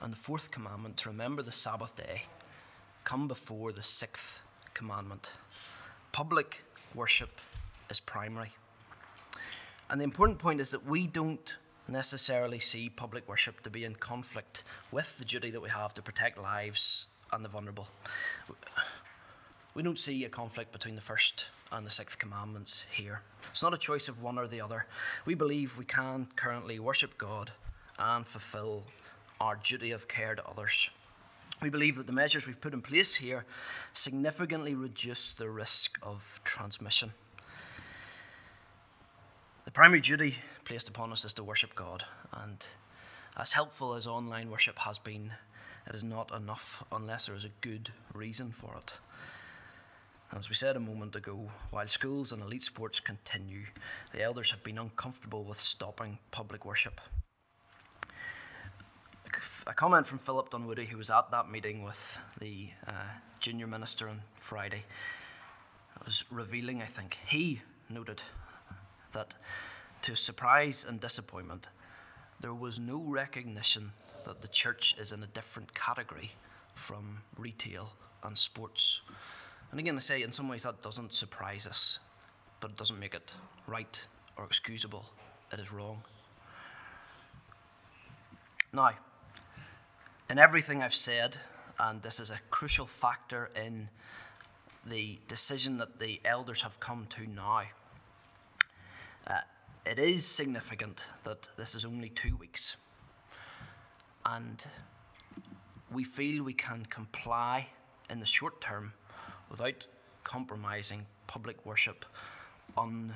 and 0.00 0.12
the 0.12 0.16
fourth 0.16 0.50
commandment 0.50 0.96
to 0.98 1.08
remember 1.08 1.42
the 1.42 1.52
Sabbath 1.52 1.94
day 1.94 2.24
come 3.04 3.28
before 3.28 3.72
the 3.72 3.82
sixth 3.82 4.40
commandment. 4.74 5.32
Public 6.12 6.64
worship 6.94 7.40
is 7.88 8.00
primary. 8.00 8.52
And 9.88 10.00
the 10.00 10.04
important 10.04 10.38
point 10.38 10.60
is 10.60 10.72
that 10.72 10.84
we 10.84 11.06
don't 11.06 11.54
necessarily 11.86 12.58
see 12.58 12.88
public 12.88 13.28
worship 13.28 13.62
to 13.62 13.70
be 13.70 13.84
in 13.84 13.94
conflict 13.94 14.64
with 14.90 15.16
the 15.18 15.24
duty 15.24 15.50
that 15.52 15.62
we 15.62 15.70
have 15.70 15.94
to 15.94 16.02
protect 16.02 16.36
lives 16.36 17.06
and 17.32 17.44
the 17.44 17.48
vulnerable. 17.48 17.88
We 19.74 19.82
don't 19.82 19.98
see 19.98 20.24
a 20.24 20.28
conflict 20.28 20.72
between 20.72 20.94
the 20.94 21.02
first 21.02 21.46
and 21.70 21.84
the 21.84 21.90
sixth 21.90 22.18
commandments 22.18 22.84
here. 22.90 23.22
It's 23.50 23.62
not 23.62 23.74
a 23.74 23.78
choice 23.78 24.08
of 24.08 24.22
one 24.22 24.38
or 24.38 24.46
the 24.46 24.60
other. 24.60 24.86
We 25.24 25.34
believe 25.34 25.76
we 25.76 25.84
can 25.84 26.28
currently 26.36 26.78
worship 26.78 27.18
God 27.18 27.50
and 27.98 28.26
fulfill 28.26 28.84
our 29.40 29.56
duty 29.56 29.90
of 29.90 30.08
care 30.08 30.34
to 30.34 30.46
others. 30.46 30.90
We 31.62 31.70
believe 31.70 31.96
that 31.96 32.06
the 32.06 32.12
measures 32.12 32.46
we've 32.46 32.60
put 32.60 32.74
in 32.74 32.82
place 32.82 33.16
here 33.16 33.44
significantly 33.92 34.74
reduce 34.74 35.32
the 35.32 35.48
risk 35.48 35.98
of 36.02 36.40
transmission. 36.44 37.12
The 39.64 39.70
primary 39.70 40.00
duty 40.00 40.36
placed 40.64 40.88
upon 40.88 41.12
us 41.12 41.24
is 41.24 41.32
to 41.34 41.44
worship 41.44 41.74
God, 41.74 42.04
and 42.32 42.64
as 43.36 43.52
helpful 43.52 43.94
as 43.94 44.06
online 44.06 44.50
worship 44.50 44.78
has 44.78 44.98
been, 44.98 45.32
it 45.88 45.94
is 45.94 46.04
not 46.04 46.34
enough 46.34 46.82
unless 46.90 47.26
there 47.26 47.34
is 47.34 47.44
a 47.44 47.50
good 47.60 47.90
reason 48.12 48.50
for 48.52 48.74
it. 48.76 48.94
As 50.32 50.48
we 50.48 50.56
said 50.56 50.76
a 50.76 50.80
moment 50.80 51.14
ago, 51.14 51.50
while 51.70 51.86
schools 51.86 52.32
and 52.32 52.42
elite 52.42 52.64
sports 52.64 52.98
continue, 52.98 53.66
the 54.12 54.22
elders 54.22 54.50
have 54.50 54.64
been 54.64 54.78
uncomfortable 54.78 55.44
with 55.44 55.60
stopping 55.60 56.18
public 56.32 56.64
worship. 56.64 57.00
A 59.66 59.74
comment 59.74 60.06
from 60.06 60.18
Philip 60.18 60.50
Dunwoody, 60.50 60.86
who 60.86 60.98
was 60.98 61.10
at 61.10 61.30
that 61.30 61.50
meeting 61.50 61.82
with 61.82 62.18
the 62.40 62.70
uh, 62.86 62.92
junior 63.38 63.66
minister 63.66 64.08
on 64.08 64.22
Friday, 64.38 64.84
was 66.04 66.24
revealing, 66.30 66.82
I 66.82 66.86
think. 66.86 67.18
He 67.26 67.62
noted 67.88 68.22
that, 69.12 69.34
to 70.02 70.14
surprise 70.16 70.84
and 70.88 71.00
disappointment, 71.00 71.68
there 72.40 72.54
was 72.54 72.78
no 72.78 72.98
recognition 72.98 73.92
that 74.26 74.42
the 74.42 74.48
church 74.48 74.94
is 74.98 75.12
in 75.12 75.22
a 75.22 75.26
different 75.28 75.72
category 75.74 76.32
from 76.74 77.18
retail 77.38 77.92
and 78.24 78.36
sports. 78.36 79.00
And 79.70 79.80
again, 79.80 79.96
I 79.96 80.00
say, 80.00 80.22
in 80.22 80.32
some 80.32 80.48
ways 80.48 80.64
that 80.64 80.82
doesn't 80.82 81.14
surprise 81.14 81.66
us, 81.66 82.00
but 82.60 82.72
it 82.72 82.76
doesn't 82.76 82.98
make 82.98 83.14
it 83.14 83.32
right 83.66 84.06
or 84.36 84.44
excusable. 84.44 85.06
It 85.52 85.60
is 85.60 85.72
wrong. 85.72 86.02
Now, 88.72 88.90
in 90.28 90.38
everything 90.38 90.82
I've 90.82 90.94
said, 90.94 91.38
and 91.78 92.02
this 92.02 92.20
is 92.20 92.30
a 92.30 92.38
crucial 92.50 92.86
factor 92.86 93.50
in 93.54 93.88
the 94.84 95.18
decision 95.28 95.78
that 95.78 95.98
the 95.98 96.20
elders 96.24 96.62
have 96.62 96.78
come 96.80 97.06
to 97.10 97.26
now, 97.26 97.62
uh, 99.26 99.40
it 99.84 99.98
is 99.98 100.24
significant 100.26 101.08
that 101.24 101.48
this 101.56 101.74
is 101.74 101.84
only 101.84 102.08
two 102.08 102.36
weeks. 102.36 102.76
And 104.26 104.64
we 105.92 106.04
feel 106.04 106.42
we 106.42 106.52
can 106.52 106.84
comply 106.86 107.68
in 108.10 108.20
the 108.20 108.26
short 108.26 108.60
term 108.60 108.92
without 109.50 109.86
compromising 110.24 111.06
public 111.26 111.64
worship 111.64 112.04
un, 112.76 113.14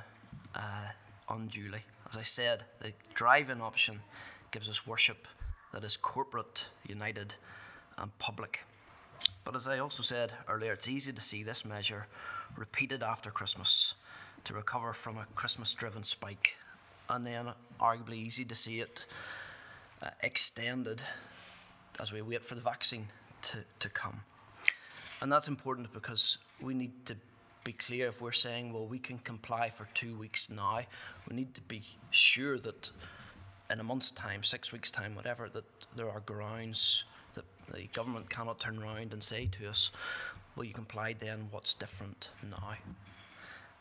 uh, 0.54 0.88
unduly. 1.28 1.80
As 2.08 2.16
I 2.16 2.22
said, 2.22 2.64
the 2.80 2.92
drive 3.14 3.50
in 3.50 3.60
option 3.60 4.00
gives 4.50 4.68
us 4.68 4.86
worship 4.86 5.26
that 5.72 5.84
is 5.84 5.96
corporate, 5.96 6.66
united, 6.86 7.34
and 7.98 8.16
public. 8.18 8.60
But 9.44 9.56
as 9.56 9.68
I 9.68 9.78
also 9.78 10.02
said 10.02 10.32
earlier, 10.48 10.72
it's 10.72 10.88
easy 10.88 11.12
to 11.12 11.20
see 11.20 11.42
this 11.42 11.64
measure 11.64 12.06
repeated 12.56 13.02
after 13.02 13.30
Christmas 13.30 13.94
to 14.44 14.54
recover 14.54 14.92
from 14.92 15.18
a 15.18 15.26
Christmas 15.34 15.74
driven 15.74 16.02
spike, 16.02 16.56
and 17.08 17.26
then 17.26 17.50
arguably 17.80 18.14
easy 18.14 18.44
to 18.44 18.54
see 18.54 18.80
it 18.80 19.04
uh, 20.02 20.10
extended 20.22 21.02
as 21.98 22.12
we 22.12 22.22
wait 22.22 22.44
for 22.44 22.54
the 22.54 22.60
vaccine 22.60 23.08
to, 23.42 23.58
to 23.78 23.88
come. 23.88 24.20
And 25.20 25.30
that's 25.30 25.48
important 25.48 25.92
because 25.92 26.38
we 26.60 26.74
need 26.74 26.92
to 27.06 27.16
be 27.64 27.72
clear 27.72 28.08
if 28.08 28.22
we're 28.22 28.32
saying, 28.32 28.72
well, 28.72 28.86
we 28.86 28.98
can 28.98 29.18
comply 29.18 29.68
for 29.68 29.86
two 29.94 30.16
weeks 30.16 30.48
now, 30.48 30.80
we 31.28 31.36
need 31.36 31.54
to 31.54 31.60
be 31.62 31.82
sure 32.10 32.58
that 32.58 32.90
in 33.70 33.80
a 33.80 33.84
month's 33.84 34.10
time, 34.12 34.42
six 34.42 34.72
weeks' 34.72 34.90
time, 34.90 35.14
whatever, 35.14 35.48
that 35.50 35.64
there 35.94 36.10
are 36.10 36.20
grounds 36.20 37.04
that 37.34 37.44
the 37.72 37.86
government 37.92 38.28
cannot 38.30 38.58
turn 38.58 38.82
around 38.82 39.12
and 39.12 39.22
say 39.22 39.46
to 39.46 39.68
us, 39.68 39.90
well, 40.56 40.64
you 40.64 40.72
complied 40.72 41.18
then, 41.20 41.48
what's 41.50 41.74
different 41.74 42.30
now? 42.50 42.74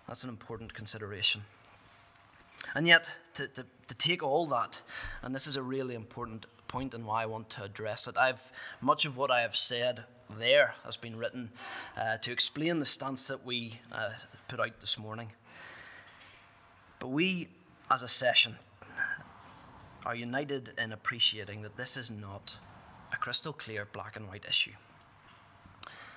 That's 0.08 0.24
an 0.24 0.30
important 0.30 0.74
consideration. 0.74 1.42
And 2.76 2.88
yet, 2.88 3.12
to, 3.36 3.48
to, 3.48 3.66
to 3.88 3.96
take 3.96 4.22
all 4.24 4.46
that, 4.48 4.82
and 5.22 5.34
this 5.34 5.48
is 5.48 5.56
a 5.56 5.62
really 5.62 5.96
important 5.96 6.46
point 6.68 6.94
and 6.94 7.06
why 7.06 7.24
I 7.24 7.26
want 7.26 7.50
to 7.52 7.64
address 7.64 8.08
it, 8.08 8.18
I've 8.18 8.52
much 8.82 9.06
of 9.06 9.18
what 9.18 9.32
I 9.32 9.42
have 9.42 9.56
said 9.56 10.04
there 10.38 10.76
has 10.86 10.96
been 10.96 11.18
written 11.18 11.50
uh, 11.98 12.18
to 12.18 12.32
explain 12.32 12.80
the 12.80 12.86
stance 12.86 13.28
that 13.28 13.46
we 13.46 13.80
uh, 13.92 14.12
put 14.48 14.60
out 14.60 14.80
this 14.80 14.98
morning. 15.00 15.32
But 17.00 17.08
we, 17.08 17.48
as 17.90 18.04
a 18.04 18.08
session, 18.08 18.58
are 20.06 20.16
united 20.16 20.74
in 20.78 20.94
appreciating 20.94 21.64
that 21.64 21.78
this 21.78 21.98
is 21.98 22.12
not 22.12 22.58
a 23.12 23.18
crystal 23.18 23.54
clear 23.54 23.88
black 23.92 24.16
and 24.16 24.28
white 24.28 24.46
issue. 24.48 24.74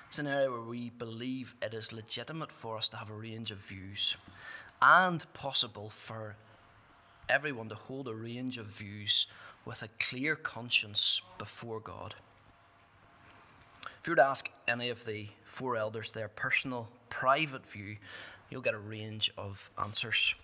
It's 0.07 0.19
an 0.19 0.27
area 0.27 0.51
where 0.51 0.61
we 0.61 0.91
believe 0.91 1.55
it 1.61 1.73
is 1.73 1.91
legitimate 1.91 2.51
for 2.51 2.77
us 2.77 2.87
to 2.89 2.97
have 2.97 3.09
a 3.09 3.15
range 3.15 3.49
of 3.49 3.57
views 3.57 4.15
and 4.83 5.25
possible 5.33 5.89
for 5.89 6.35
everyone 7.29 7.69
to 7.69 7.75
hold 7.75 8.09
a 8.09 8.13
range 8.13 8.57
of 8.57 8.65
views 8.65 9.27
with 9.63 9.81
a 9.81 9.87
clear 9.97 10.35
conscience 10.35 11.21
before 11.37 11.79
God. 11.79 12.13
If 14.01 14.07
you 14.07 14.11
were 14.11 14.17
to 14.17 14.25
ask 14.25 14.49
any 14.67 14.89
of 14.89 15.05
the 15.05 15.27
four 15.45 15.77
elders 15.77 16.11
their 16.11 16.27
personal, 16.27 16.89
private 17.09 17.65
view, 17.65 17.95
you'll 18.49 18.61
get 18.61 18.73
a 18.73 18.79
range 18.79 19.31
of 19.37 19.69
answers. 19.81 20.35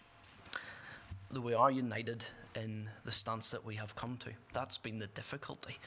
Though 1.30 1.42
we 1.42 1.54
are 1.54 1.70
united 1.70 2.24
in 2.56 2.90
the 3.04 3.12
stance 3.12 3.52
that 3.52 3.66
we 3.66 3.76
have 3.76 3.94
come 3.98 4.18
to. 4.24 4.30
That's 4.54 4.78
been 4.78 5.00
the 5.00 5.08
difficulty. 5.08 5.78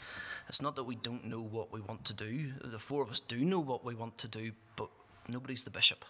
It's 0.51 0.61
not 0.61 0.77
that 0.77 0.85
we 0.85 0.97
don't 0.97 1.25
know 1.25 1.41
what 1.41 1.73
we 1.73 1.81
want 1.81 2.05
to 2.05 2.13
do. 2.13 2.53
The 2.63 2.79
four 2.79 3.03
of 3.03 3.11
us 3.11 3.19
do 3.19 3.39
know 3.39 3.61
what 3.61 3.83
we 3.83 3.95
want 3.95 4.19
to 4.19 4.29
do, 4.29 4.53
but 4.77 4.91
nobody's 5.27 5.65
the 5.65 5.71
bishop. 5.71 6.05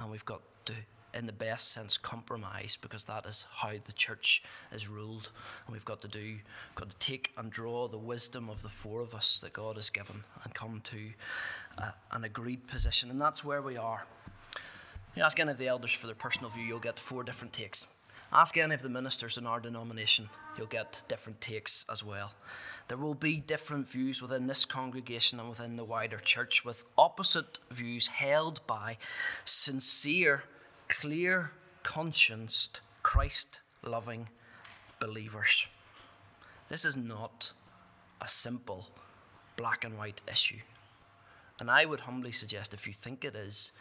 And 0.00 0.10
we've 0.10 0.24
got 0.24 0.40
to 0.64 0.72
in 1.14 1.26
the 1.26 1.32
best 1.32 1.72
sense, 1.72 1.96
compromise 1.96 2.78
because 2.80 3.04
that 3.04 3.26
is 3.26 3.46
how 3.52 3.72
the 3.84 3.92
church 3.92 4.42
is 4.72 4.88
ruled. 4.88 5.30
And 5.66 5.72
we've 5.72 5.84
got 5.84 6.00
to 6.02 6.08
do, 6.08 6.36
got 6.74 6.90
to 6.90 6.96
take 6.98 7.32
and 7.36 7.50
draw 7.50 7.88
the 7.88 7.98
wisdom 7.98 8.48
of 8.48 8.62
the 8.62 8.68
four 8.68 9.00
of 9.00 9.14
us 9.14 9.40
that 9.40 9.52
God 9.52 9.76
has 9.76 9.90
given 9.90 10.24
and 10.44 10.54
come 10.54 10.80
to 10.84 11.10
uh, 11.78 11.90
an 12.12 12.24
agreed 12.24 12.66
position. 12.66 13.10
And 13.10 13.20
that's 13.20 13.44
where 13.44 13.62
we 13.62 13.76
are. 13.76 14.06
You 15.14 15.22
ask 15.22 15.38
any 15.38 15.50
of 15.50 15.58
the 15.58 15.68
elders 15.68 15.92
for 15.92 16.06
their 16.06 16.16
personal 16.16 16.50
view, 16.50 16.64
you'll 16.64 16.78
get 16.78 16.98
four 16.98 17.22
different 17.22 17.52
takes. 17.52 17.86
Ask 18.32 18.56
any 18.56 18.74
of 18.74 18.80
the 18.80 18.88
ministers 18.88 19.36
in 19.36 19.46
our 19.46 19.60
denomination, 19.60 20.30
you'll 20.56 20.66
get 20.66 21.02
different 21.06 21.38
takes 21.42 21.84
as 21.92 22.02
well. 22.02 22.32
There 22.88 22.96
will 22.96 23.14
be 23.14 23.36
different 23.36 23.86
views 23.88 24.22
within 24.22 24.46
this 24.46 24.64
congregation 24.64 25.38
and 25.38 25.50
within 25.50 25.76
the 25.76 25.84
wider 25.84 26.16
church, 26.16 26.64
with 26.64 26.84
opposite 26.96 27.58
views 27.70 28.06
held 28.06 28.66
by 28.66 28.96
sincere, 29.44 30.44
clear 31.00 31.50
conscienced, 31.82 32.80
Christ 33.02 33.60
loving 33.82 34.28
believers. 35.00 35.66
This 36.68 36.84
is 36.84 36.96
not 36.96 37.50
a 38.20 38.28
simple 38.28 38.86
black 39.56 39.84
and 39.84 39.96
white 39.96 40.20
issue. 40.30 40.60
And 41.60 41.70
I 41.70 41.86
would 41.86 42.00
humbly 42.00 42.30
suggest 42.30 42.74
if 42.74 42.86
you 42.86 42.92
think 42.92 43.24
it 43.24 43.34
is, 43.34 43.72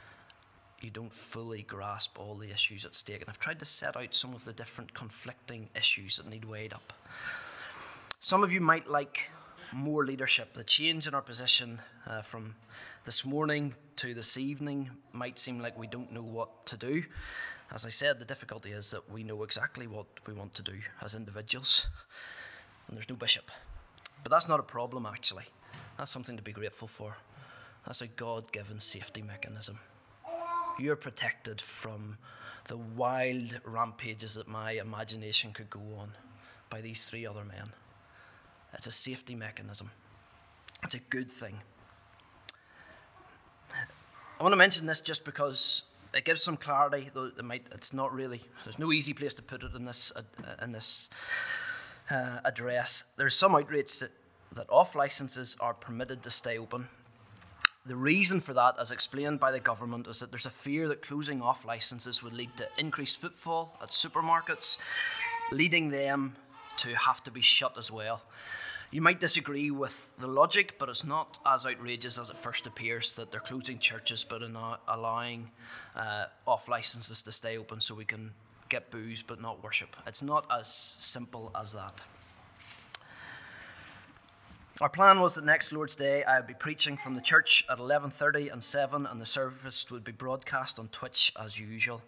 you 0.79 0.89
don't 0.89 1.13
fully 1.13 1.63
grasp 1.63 2.17
all 2.17 2.35
the 2.35 2.51
issues 2.51 2.85
at 2.85 2.95
stake. 2.95 3.21
And 3.21 3.29
I've 3.29 3.39
tried 3.39 3.59
to 3.59 3.65
set 3.65 3.97
out 3.97 4.15
some 4.15 4.33
of 4.33 4.45
the 4.45 4.53
different 4.53 4.93
conflicting 4.93 5.69
issues 5.75 6.17
that 6.17 6.29
need 6.29 6.45
weighed 6.45 6.73
up. 6.73 6.93
Some 8.21 8.41
of 8.43 8.53
you 8.53 8.61
might 8.61 8.89
like 8.89 9.29
more 9.73 10.05
leadership. 10.05 10.53
The 10.53 10.63
change 10.63 11.07
in 11.07 11.13
our 11.13 11.21
position 11.21 11.81
uh, 12.05 12.21
from 12.21 12.55
this 13.05 13.25
morning 13.25 13.73
to 13.97 14.13
this 14.13 14.37
evening 14.37 14.89
might 15.13 15.39
seem 15.39 15.59
like 15.59 15.77
we 15.77 15.87
don't 15.87 16.11
know 16.11 16.21
what 16.21 16.65
to 16.67 16.77
do. 16.77 17.03
As 17.73 17.85
I 17.85 17.89
said, 17.89 18.19
the 18.19 18.25
difficulty 18.25 18.71
is 18.71 18.91
that 18.91 19.09
we 19.09 19.23
know 19.23 19.43
exactly 19.43 19.87
what 19.87 20.05
we 20.27 20.33
want 20.33 20.53
to 20.55 20.61
do 20.61 20.79
as 21.01 21.15
individuals, 21.15 21.87
and 22.87 22.97
there's 22.97 23.09
no 23.09 23.15
bishop. 23.15 23.49
But 24.23 24.31
that's 24.31 24.47
not 24.47 24.59
a 24.59 24.63
problem, 24.63 25.05
actually. 25.05 25.45
That's 25.97 26.11
something 26.11 26.35
to 26.35 26.43
be 26.43 26.51
grateful 26.51 26.87
for. 26.87 27.17
That's 27.85 28.01
a 28.01 28.07
God 28.07 28.51
given 28.51 28.79
safety 28.79 29.21
mechanism. 29.21 29.79
You're 30.79 30.95
protected 30.95 31.61
from 31.61 32.17
the 32.67 32.77
wild 32.77 33.59
rampages 33.65 34.35
that 34.35 34.47
my 34.47 34.73
imagination 34.73 35.53
could 35.53 35.69
go 35.69 35.81
on 35.97 36.11
by 36.69 36.81
these 36.81 37.05
three 37.05 37.25
other 37.25 37.43
men. 37.43 37.71
It's 38.73 38.87
a 38.87 38.91
safety 38.91 39.35
mechanism, 39.35 39.91
it's 40.83 40.95
a 40.95 40.99
good 40.99 41.31
thing. 41.31 41.61
I 44.39 44.43
want 44.43 44.53
to 44.53 44.57
mention 44.57 44.87
this 44.87 45.01
just 45.01 45.23
because 45.23 45.83
it 46.13 46.25
gives 46.25 46.41
some 46.41 46.57
clarity, 46.57 47.11
though 47.13 47.25
it 47.37 47.43
might, 47.43 47.67
it's 47.71 47.93
not 47.93 48.13
really, 48.13 48.41
there's 48.65 48.79
no 48.79 48.91
easy 48.91 49.13
place 49.13 49.33
to 49.35 49.41
put 49.41 49.63
it 49.63 49.75
in 49.75 49.85
this, 49.85 50.11
uh, 50.15 50.23
in 50.63 50.71
this 50.71 51.09
uh, 52.09 52.39
address. 52.43 53.03
There's 53.17 53.35
some 53.35 53.55
outrage 53.55 53.99
that, 53.99 54.11
that 54.55 54.65
off 54.69 54.95
licenses 54.95 55.55
are 55.59 55.73
permitted 55.73 56.23
to 56.23 56.31
stay 56.31 56.57
open. 56.57 56.87
The 57.85 57.95
reason 57.95 58.41
for 58.41 58.53
that, 58.53 58.75
as 58.79 58.91
explained 58.91 59.39
by 59.39 59.51
the 59.51 59.59
government, 59.59 60.07
is 60.07 60.19
that 60.19 60.31
there's 60.31 60.45
a 60.45 60.51
fear 60.51 60.87
that 60.87 61.01
closing 61.01 61.41
off 61.41 61.65
licenses 61.65 62.21
would 62.21 62.33
lead 62.33 62.55
to 62.57 62.67
increased 62.77 63.19
footfall 63.19 63.77
at 63.81 63.89
supermarkets, 63.89 64.77
leading 65.51 65.89
them 65.89 66.35
to 66.77 66.95
have 66.95 67.23
to 67.23 67.31
be 67.31 67.41
shut 67.41 67.77
as 67.77 67.91
well. 67.91 68.21
You 68.91 69.01
might 69.01 69.21
disagree 69.21 69.71
with 69.71 70.09
the 70.19 70.27
logic, 70.27 70.75
but 70.77 70.89
it's 70.89 71.05
not 71.05 71.39
as 71.45 71.65
outrageous 71.65 72.19
as 72.19 72.29
it 72.29 72.35
first 72.35 72.67
appears 72.67 73.13
that 73.13 73.31
they're 73.31 73.39
closing 73.39 73.79
churches 73.79 74.25
but 74.27 74.43
are 74.43 74.49
not 74.49 74.81
allowing 74.89 75.49
uh, 75.95 76.25
off 76.45 76.67
licenses 76.67 77.23
to 77.23 77.31
stay 77.31 77.57
open 77.57 77.79
so 77.79 77.95
we 77.95 78.03
can 78.03 78.31
get 78.67 78.91
booze 78.91 79.21
but 79.21 79.41
not 79.41 79.63
worship. 79.63 79.95
It's 80.05 80.21
not 80.21 80.45
as 80.51 80.97
simple 80.99 81.53
as 81.57 81.71
that. 81.71 82.03
Our 84.81 84.89
plan 84.89 85.21
was 85.21 85.35
that 85.35 85.45
next 85.45 85.71
Lord's 85.71 85.95
Day 85.95 86.25
I 86.25 86.39
would 86.39 86.47
be 86.47 86.53
preaching 86.53 86.97
from 86.97 87.15
the 87.15 87.21
church 87.21 87.65
at 87.69 87.77
11:30 87.77 88.51
and 88.51 88.61
7 88.61 89.05
and 89.05 89.21
the 89.21 89.25
service 89.25 89.89
would 89.89 90.03
be 90.03 90.11
broadcast 90.11 90.77
on 90.79 90.89
Twitch 90.89 91.31
as 91.39 91.57
usual. 91.57 92.01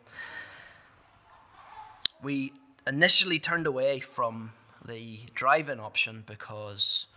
We 2.22 2.52
initially 2.86 3.40
turned 3.40 3.68
away 3.68 4.02
from 4.02 4.52
the 4.88 5.20
drive-in 5.34 5.80
option 5.80 6.24
because, 6.26 7.08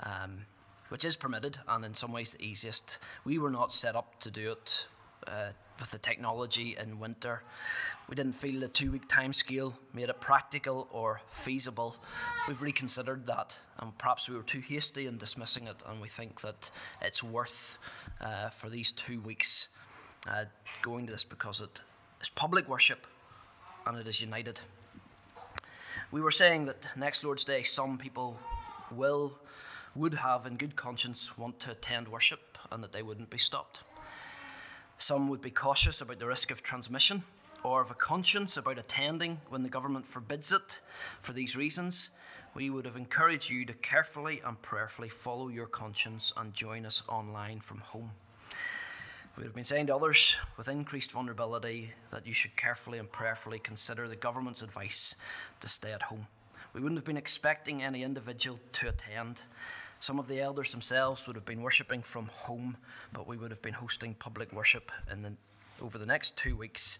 um, 0.00 0.46
which 0.88 1.04
is 1.04 1.16
permitted 1.16 1.58
and 1.68 1.84
in 1.84 1.94
some 1.94 2.12
ways 2.12 2.32
the 2.32 2.42
easiest. 2.44 2.98
We 3.24 3.38
were 3.38 3.50
not 3.50 3.72
set 3.72 3.96
up 3.96 4.20
to 4.20 4.30
do 4.30 4.52
it 4.52 4.86
uh, 5.26 5.50
with 5.78 5.90
the 5.90 5.98
technology 5.98 6.76
in 6.80 6.98
winter. 6.98 7.42
We 8.08 8.16
didn't 8.16 8.32
feel 8.32 8.60
the 8.60 8.68
two-week 8.68 9.08
time 9.08 9.32
scale 9.32 9.78
made 9.94 10.08
it 10.08 10.20
practical 10.20 10.88
or 10.90 11.20
feasible. 11.28 11.96
We've 12.48 12.60
reconsidered 12.60 13.26
that, 13.26 13.56
and 13.78 13.96
perhaps 13.96 14.28
we 14.28 14.36
were 14.36 14.42
too 14.42 14.60
hasty 14.60 15.06
in 15.06 15.16
dismissing 15.16 15.66
it. 15.66 15.82
And 15.88 16.00
we 16.00 16.08
think 16.08 16.40
that 16.40 16.70
it's 17.00 17.22
worth 17.22 17.78
uh, 18.20 18.50
for 18.50 18.68
these 18.68 18.92
two 18.92 19.20
weeks 19.20 19.68
uh, 20.28 20.44
going 20.82 21.06
to 21.06 21.12
this 21.12 21.24
because 21.24 21.60
it 21.60 21.82
is 22.20 22.28
public 22.28 22.68
worship 22.68 23.06
and 23.86 23.96
it 23.96 24.06
is 24.06 24.20
united. 24.20 24.60
We 26.12 26.20
were 26.20 26.32
saying 26.32 26.66
that 26.66 26.88
next 26.96 27.22
Lord's 27.22 27.44
Day, 27.44 27.62
some 27.62 27.96
people 27.96 28.36
will, 28.90 29.38
would 29.94 30.14
have, 30.14 30.44
in 30.44 30.56
good 30.56 30.74
conscience, 30.74 31.38
want 31.38 31.60
to 31.60 31.70
attend 31.70 32.08
worship 32.08 32.58
and 32.72 32.82
that 32.82 32.92
they 32.92 33.02
wouldn't 33.02 33.30
be 33.30 33.38
stopped. 33.38 33.84
Some 34.96 35.28
would 35.28 35.40
be 35.40 35.52
cautious 35.52 36.00
about 36.00 36.18
the 36.18 36.26
risk 36.26 36.50
of 36.50 36.64
transmission 36.64 37.22
or 37.62 37.80
of 37.80 37.92
a 37.92 37.94
conscience 37.94 38.56
about 38.56 38.76
attending 38.76 39.40
when 39.50 39.62
the 39.62 39.68
government 39.68 40.04
forbids 40.04 40.50
it 40.50 40.80
for 41.22 41.32
these 41.32 41.56
reasons. 41.56 42.10
We 42.54 42.70
would 42.70 42.86
have 42.86 42.96
encouraged 42.96 43.48
you 43.48 43.64
to 43.66 43.72
carefully 43.74 44.42
and 44.44 44.60
prayerfully 44.60 45.10
follow 45.10 45.46
your 45.46 45.68
conscience 45.68 46.32
and 46.36 46.52
join 46.52 46.86
us 46.86 47.04
online 47.08 47.60
from 47.60 47.78
home. 47.78 48.10
We 49.36 49.42
would 49.42 49.46
have 49.46 49.54
been 49.54 49.64
saying 49.64 49.86
to 49.86 49.96
others 49.96 50.36
with 50.56 50.68
increased 50.68 51.12
vulnerability 51.12 51.92
that 52.10 52.26
you 52.26 52.32
should 52.32 52.56
carefully 52.56 52.98
and 52.98 53.10
prayerfully 53.10 53.58
consider 53.58 54.08
the 54.08 54.16
government's 54.16 54.60
advice 54.60 55.14
to 55.60 55.68
stay 55.68 55.92
at 55.92 56.02
home. 56.02 56.26
We 56.72 56.80
wouldn't 56.80 56.98
have 56.98 57.06
been 57.06 57.16
expecting 57.16 57.82
any 57.82 58.02
individual 58.02 58.58
to 58.74 58.88
attend. 58.88 59.42
Some 59.98 60.18
of 60.18 60.28
the 60.28 60.40
elders 60.40 60.72
themselves 60.72 61.26
would 61.26 61.36
have 61.36 61.44
been 61.44 61.62
worshipping 61.62 62.02
from 62.02 62.26
home, 62.26 62.76
but 63.12 63.26
we 63.26 63.36
would 63.36 63.50
have 63.50 63.62
been 63.62 63.74
hosting 63.74 64.14
public 64.14 64.52
worship 64.52 64.90
the, 65.08 65.32
over 65.80 65.96
the 65.96 66.06
next 66.06 66.36
two 66.36 66.56
weeks 66.56 66.98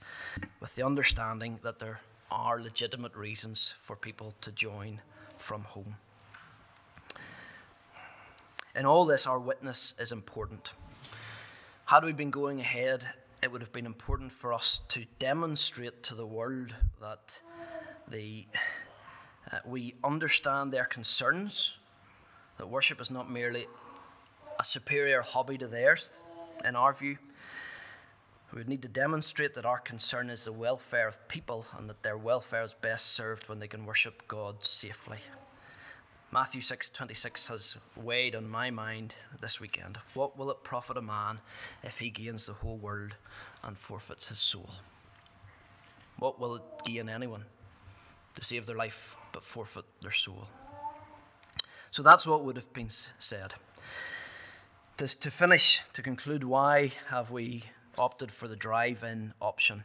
with 0.61 0.75
the 0.77 0.83
understanding 0.83 1.59
that 1.62 1.79
there 1.79 2.01
are 2.31 2.61
legitimate 2.61 3.14
reasons 3.14 3.75
for 3.81 3.97
people 3.97 4.35
to 4.40 4.53
join 4.53 5.01
from 5.38 5.62
home. 5.62 5.97
In 8.75 8.87
all 8.87 9.05
this, 9.05 9.27
our 9.27 9.38
witness 9.38 9.95
is 9.99 10.12
important. 10.12 10.73
Had 11.90 12.05
we 12.05 12.12
been 12.12 12.31
going 12.31 12.61
ahead, 12.61 13.05
it 13.42 13.50
would 13.50 13.62
have 13.62 13.72
been 13.72 13.85
important 13.85 14.31
for 14.31 14.53
us 14.53 14.79
to 14.90 15.07
demonstrate 15.18 16.05
to 16.05 16.14
the 16.14 16.24
world 16.24 16.72
that 17.00 17.42
the, 18.07 18.46
uh, 19.50 19.59
we 19.66 19.96
understand 20.05 20.72
their 20.72 20.85
concerns, 20.85 21.79
that 22.59 22.68
worship 22.68 23.00
is 23.00 23.11
not 23.11 23.29
merely 23.29 23.66
a 24.61 24.64
superior 24.64 25.20
hobby 25.20 25.59
to 25.59 25.66
theirs, 25.66 26.11
in 26.64 26.76
our 26.76 26.92
view. 26.92 27.18
We 28.53 28.59
would 28.59 28.68
need 28.68 28.83
to 28.83 28.88
demonstrate 28.88 29.55
that 29.55 29.66
our 29.66 29.81
concern 29.81 30.31
is 30.31 30.44
the 30.44 30.53
welfare 30.53 31.09
of 31.09 31.26
people 31.26 31.66
and 31.76 31.90
that 31.90 32.05
their 32.05 32.16
welfare 32.16 32.62
is 32.62 32.72
best 32.72 33.09
served 33.09 33.48
when 33.48 33.59
they 33.59 33.66
can 33.66 33.85
worship 33.85 34.29
God 34.29 34.64
safely. 34.64 35.18
Matthew 36.33 36.61
6:26 36.61 37.49
has 37.49 37.77
weighed 37.97 38.37
on 38.37 38.49
my 38.49 38.71
mind 38.71 39.16
this 39.40 39.59
weekend. 39.59 39.99
What 40.14 40.38
will 40.38 40.49
it 40.53 40.62
profit 40.62 40.97
a 40.97 41.03
man 41.03 41.40
if 41.83 41.99
he 41.99 42.09
gains 42.09 42.47
the 42.47 42.53
whole 42.53 42.77
world 42.77 43.16
and 43.64 43.77
forfeits 43.77 44.29
his 44.29 44.38
soul? 44.38 44.71
What 46.21 46.38
will 46.38 46.55
it 46.55 46.62
gain 46.85 47.09
anyone 47.09 47.47
to 48.37 48.45
save 48.45 48.66
their 48.66 48.77
life 48.77 49.16
but 49.33 49.45
forfeit 49.45 49.87
their 50.03 50.12
soul? 50.12 50.47
So 51.90 52.05
that's 52.05 52.27
what 52.27 52.45
would 52.45 52.55
have 52.55 52.73
been 52.73 52.90
said. 53.19 53.55
To, 54.99 55.09
to 55.09 55.31
finish, 55.33 55.81
to 55.95 56.03
conclude, 56.03 56.45
why 56.45 56.93
have 57.09 57.33
we 57.33 57.64
opted 57.99 58.31
for 58.31 58.47
the 58.47 58.55
drive 58.55 59.03
in 59.03 59.35
option? 59.43 59.83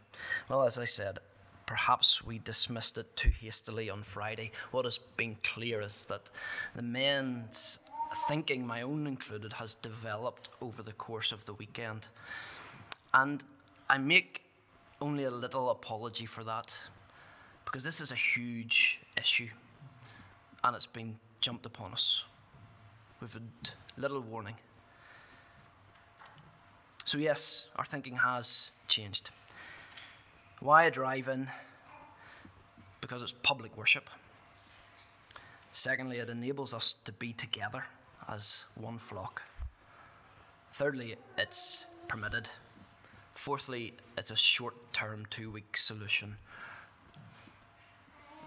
Well, 0.47 0.61
as 0.61 0.77
I 0.77 0.85
said, 0.85 1.17
perhaps 1.65 2.23
we 2.23 2.39
dismissed 2.39 2.97
it 2.97 3.15
too 3.15 3.31
hastily 3.41 3.89
on 3.89 4.03
Friday. 4.03 4.51
What 4.71 4.85
has 4.85 4.97
been 4.97 5.37
clear 5.43 5.81
is 5.81 6.05
that 6.07 6.29
the 6.75 6.81
men's 6.81 7.79
thinking, 8.27 8.65
my 8.65 8.81
own 8.81 9.07
included, 9.07 9.53
has 9.53 9.75
developed 9.75 10.49
over 10.61 10.83
the 10.83 10.93
course 10.93 11.31
of 11.31 11.45
the 11.45 11.53
weekend. 11.53 12.07
And 13.13 13.43
I 13.89 13.97
make 13.97 14.41
only 15.01 15.25
a 15.25 15.31
little 15.31 15.69
apology 15.69 16.25
for 16.25 16.43
that 16.43 16.77
because 17.65 17.83
this 17.83 17.99
is 17.99 18.11
a 18.11 18.15
huge 18.15 18.99
issue 19.17 19.49
and 20.63 20.75
it's 20.75 20.85
been 20.85 21.17
jumped 21.41 21.65
upon 21.65 21.93
us. 21.93 22.23
We've 23.21 23.33
had 23.33 23.43
little 23.97 24.21
warning. 24.21 24.55
So, 27.05 27.17
yes, 27.17 27.67
our 27.75 27.85
thinking 27.85 28.15
has 28.17 28.71
changed. 28.87 29.29
Why 30.59 30.85
a 30.85 30.91
drive 30.91 31.27
in? 31.27 31.49
Because 33.01 33.21
it's 33.21 33.33
public 33.43 33.77
worship. 33.77 34.09
Secondly, 35.71 36.17
it 36.17 36.29
enables 36.29 36.73
us 36.73 36.95
to 37.03 37.11
be 37.11 37.33
together 37.33 37.85
as 38.27 38.65
one 38.75 38.97
flock. 38.97 39.41
Thirdly, 40.73 41.15
it's 41.37 41.85
permitted. 42.07 42.49
Fourthly, 43.33 43.93
it's 44.17 44.31
a 44.31 44.35
short 44.35 44.75
term, 44.93 45.25
two 45.29 45.51
week 45.51 45.75
solution. 45.75 46.37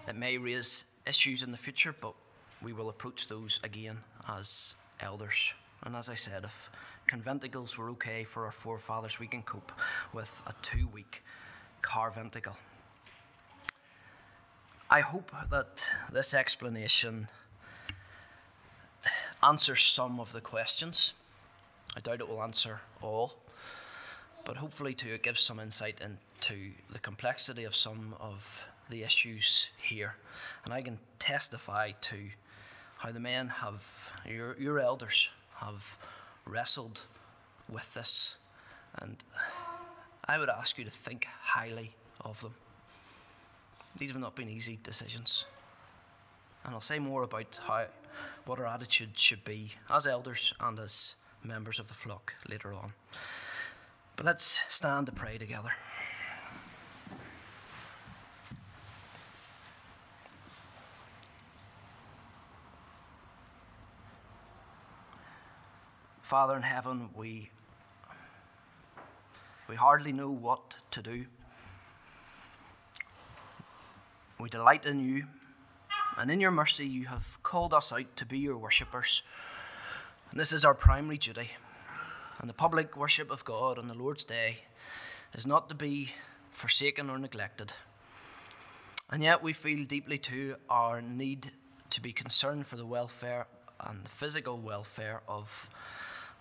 It 0.08 0.16
may 0.16 0.38
raise 0.38 0.86
issues 1.06 1.42
in 1.42 1.50
the 1.50 1.58
future, 1.58 1.94
but 2.00 2.14
we 2.62 2.72
will 2.72 2.88
approach 2.88 3.28
those 3.28 3.60
again 3.62 3.98
as 4.26 4.74
elders. 5.00 5.52
And 5.84 5.94
as 5.94 6.08
I 6.08 6.14
said, 6.14 6.44
if 6.44 6.70
conventicles 7.06 7.76
were 7.76 7.90
okay 7.90 8.24
for 8.24 8.46
our 8.46 8.52
forefathers, 8.52 9.20
we 9.20 9.26
can 9.26 9.42
cope 9.42 9.72
with 10.14 10.42
a 10.46 10.54
two 10.62 10.88
week 10.88 11.22
carventicle. 11.82 12.56
I 14.90 15.00
hope 15.00 15.32
that 15.50 15.90
this 16.10 16.32
explanation 16.32 17.28
answers 19.42 19.82
some 19.82 20.18
of 20.18 20.32
the 20.32 20.40
questions. 20.40 21.12
I 21.96 22.00
doubt 22.00 22.20
it 22.20 22.28
will 22.28 22.42
answer 22.42 22.80
all, 23.02 23.34
but 24.44 24.56
hopefully, 24.56 24.94
too, 24.94 25.12
it 25.12 25.22
gives 25.22 25.40
some 25.40 25.60
insight 25.60 26.00
into 26.00 26.72
the 26.90 26.98
complexity 26.98 27.64
of 27.64 27.76
some 27.76 28.14
of 28.20 28.64
the 28.88 29.02
issues 29.02 29.68
here. 29.76 30.14
And 30.64 30.72
I 30.72 30.80
can 30.80 30.98
testify 31.18 31.92
to 32.00 32.16
how 32.98 33.12
the 33.12 33.20
men 33.20 33.48
have, 33.48 34.10
your, 34.26 34.56
your 34.58 34.80
elders, 34.80 35.28
have 35.56 35.98
wrestled 36.46 37.02
with 37.68 37.92
this. 37.94 38.36
And 39.00 39.22
I 40.28 40.38
would 40.38 40.50
ask 40.50 40.76
you 40.76 40.84
to 40.84 40.90
think 40.90 41.26
highly 41.40 41.92
of 42.20 42.40
them. 42.42 42.54
These 43.96 44.10
have 44.10 44.20
not 44.20 44.36
been 44.36 44.50
easy 44.50 44.78
decisions. 44.82 45.46
And 46.64 46.74
I'll 46.74 46.82
say 46.82 46.98
more 46.98 47.22
about 47.22 47.58
how, 47.66 47.86
what 48.44 48.58
our 48.58 48.66
attitude 48.66 49.18
should 49.18 49.42
be 49.44 49.72
as 49.90 50.06
elders 50.06 50.52
and 50.60 50.78
as 50.78 51.14
members 51.42 51.78
of 51.78 51.88
the 51.88 51.94
flock 51.94 52.34
later 52.48 52.74
on. 52.74 52.92
But 54.16 54.26
let's 54.26 54.64
stand 54.68 55.06
to 55.06 55.12
pray 55.12 55.38
together. 55.38 55.70
Father 66.20 66.54
in 66.54 66.62
heaven, 66.62 67.08
we, 67.14 67.48
we 69.68 69.76
hardly 69.76 70.12
know 70.12 70.30
what 70.30 70.76
to 70.92 71.02
do. 71.02 71.26
We 74.40 74.48
delight 74.48 74.86
in 74.86 75.00
you, 75.00 75.24
and 76.16 76.30
in 76.30 76.40
your 76.40 76.50
mercy, 76.50 76.86
you 76.86 77.06
have 77.06 77.42
called 77.42 77.74
us 77.74 77.92
out 77.92 78.16
to 78.16 78.24
be 78.24 78.38
your 78.38 78.56
worshippers. 78.56 79.22
And 80.30 80.40
this 80.40 80.52
is 80.52 80.64
our 80.64 80.74
primary 80.74 81.18
duty. 81.18 81.50
And 82.40 82.48
the 82.48 82.54
public 82.54 82.96
worship 82.96 83.30
of 83.30 83.44
God 83.44 83.78
on 83.78 83.88
the 83.88 83.94
Lord's 83.94 84.24
Day 84.24 84.58
is 85.34 85.46
not 85.46 85.68
to 85.68 85.74
be 85.74 86.12
forsaken 86.50 87.10
or 87.10 87.18
neglected. 87.18 87.72
And 89.10 89.22
yet, 89.22 89.42
we 89.42 89.52
feel 89.52 89.84
deeply 89.84 90.18
too 90.18 90.56
our 90.70 91.02
need 91.02 91.50
to 91.90 92.00
be 92.00 92.12
concerned 92.12 92.66
for 92.66 92.76
the 92.76 92.86
welfare 92.86 93.46
and 93.80 94.04
the 94.04 94.10
physical 94.10 94.58
welfare 94.58 95.22
of 95.28 95.68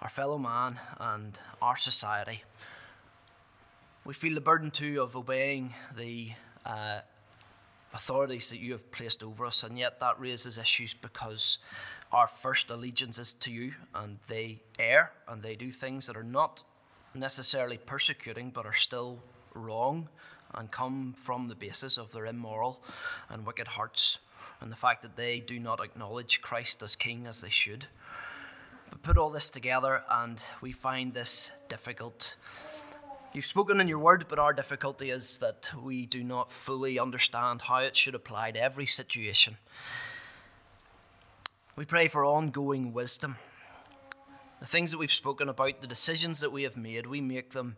our 0.01 0.09
fellow 0.09 0.37
man, 0.37 0.79
and 0.99 1.39
our 1.61 1.75
society. 1.75 2.43
We 4.07 4.13
feel 4.13 4.35
the 4.35 4.39
burden 4.39 4.71
too 4.71 5.01
of 5.01 5.17
obeying 5.17 5.73
the 5.97 6.29
uh, 6.65 7.01
authorities 7.93 8.49
that 8.51 8.59
you 8.59 8.71
have 8.71 8.89
placed 8.89 9.21
over 9.21 9.45
us, 9.45 9.63
and 9.63 9.77
yet 9.77 9.99
that 9.99 10.17
raises 10.17 10.57
issues 10.57 10.93
because 10.93 11.57
our 12.13 12.25
first 12.25 12.71
allegiance 12.71 13.17
is 13.17 13.33
to 13.33 13.51
you, 13.51 13.73
and 13.93 14.19
they 14.29 14.61
err 14.79 15.11
and 15.27 15.43
they 15.43 15.57
do 15.57 15.71
things 15.71 16.07
that 16.07 16.15
are 16.15 16.23
not 16.23 16.63
necessarily 17.13 17.77
persecuting 17.77 18.49
but 18.49 18.65
are 18.65 18.71
still 18.71 19.21
wrong 19.53 20.07
and 20.53 20.71
come 20.71 21.13
from 21.17 21.49
the 21.49 21.55
basis 21.55 21.97
of 21.97 22.13
their 22.13 22.27
immoral 22.27 22.81
and 23.27 23.45
wicked 23.45 23.67
hearts 23.67 24.19
and 24.61 24.71
the 24.71 24.77
fact 24.77 25.01
that 25.01 25.17
they 25.17 25.41
do 25.41 25.59
not 25.59 25.83
acknowledge 25.83 26.41
Christ 26.41 26.81
as 26.81 26.95
King 26.95 27.27
as 27.27 27.41
they 27.41 27.49
should. 27.49 27.87
But 28.89 29.03
put 29.03 29.17
all 29.17 29.31
this 29.31 29.49
together, 29.49 30.03
and 30.09 30.41
we 30.61 30.71
find 30.71 31.13
this 31.13 31.51
difficult. 31.67 32.35
You've 33.37 33.45
spoken 33.45 33.79
in 33.79 33.87
your 33.87 33.99
word, 33.99 34.25
but 34.27 34.39
our 34.39 34.51
difficulty 34.51 35.11
is 35.11 35.37
that 35.37 35.69
we 35.83 36.07
do 36.07 36.23
not 36.23 36.51
fully 36.51 36.97
understand 36.97 37.61
how 37.61 37.77
it 37.77 37.95
should 37.95 38.15
apply 38.15 38.49
to 38.49 38.59
every 38.59 38.87
situation. 38.87 39.57
We 41.75 41.85
pray 41.85 42.07
for 42.07 42.25
ongoing 42.25 42.93
wisdom. 42.93 43.35
The 44.59 44.65
things 44.65 44.89
that 44.89 44.97
we've 44.97 45.13
spoken 45.13 45.49
about, 45.49 45.81
the 45.81 45.87
decisions 45.87 46.39
that 46.39 46.51
we 46.51 46.63
have 46.63 46.77
made, 46.77 47.05
we 47.05 47.21
make 47.21 47.51
them 47.51 47.75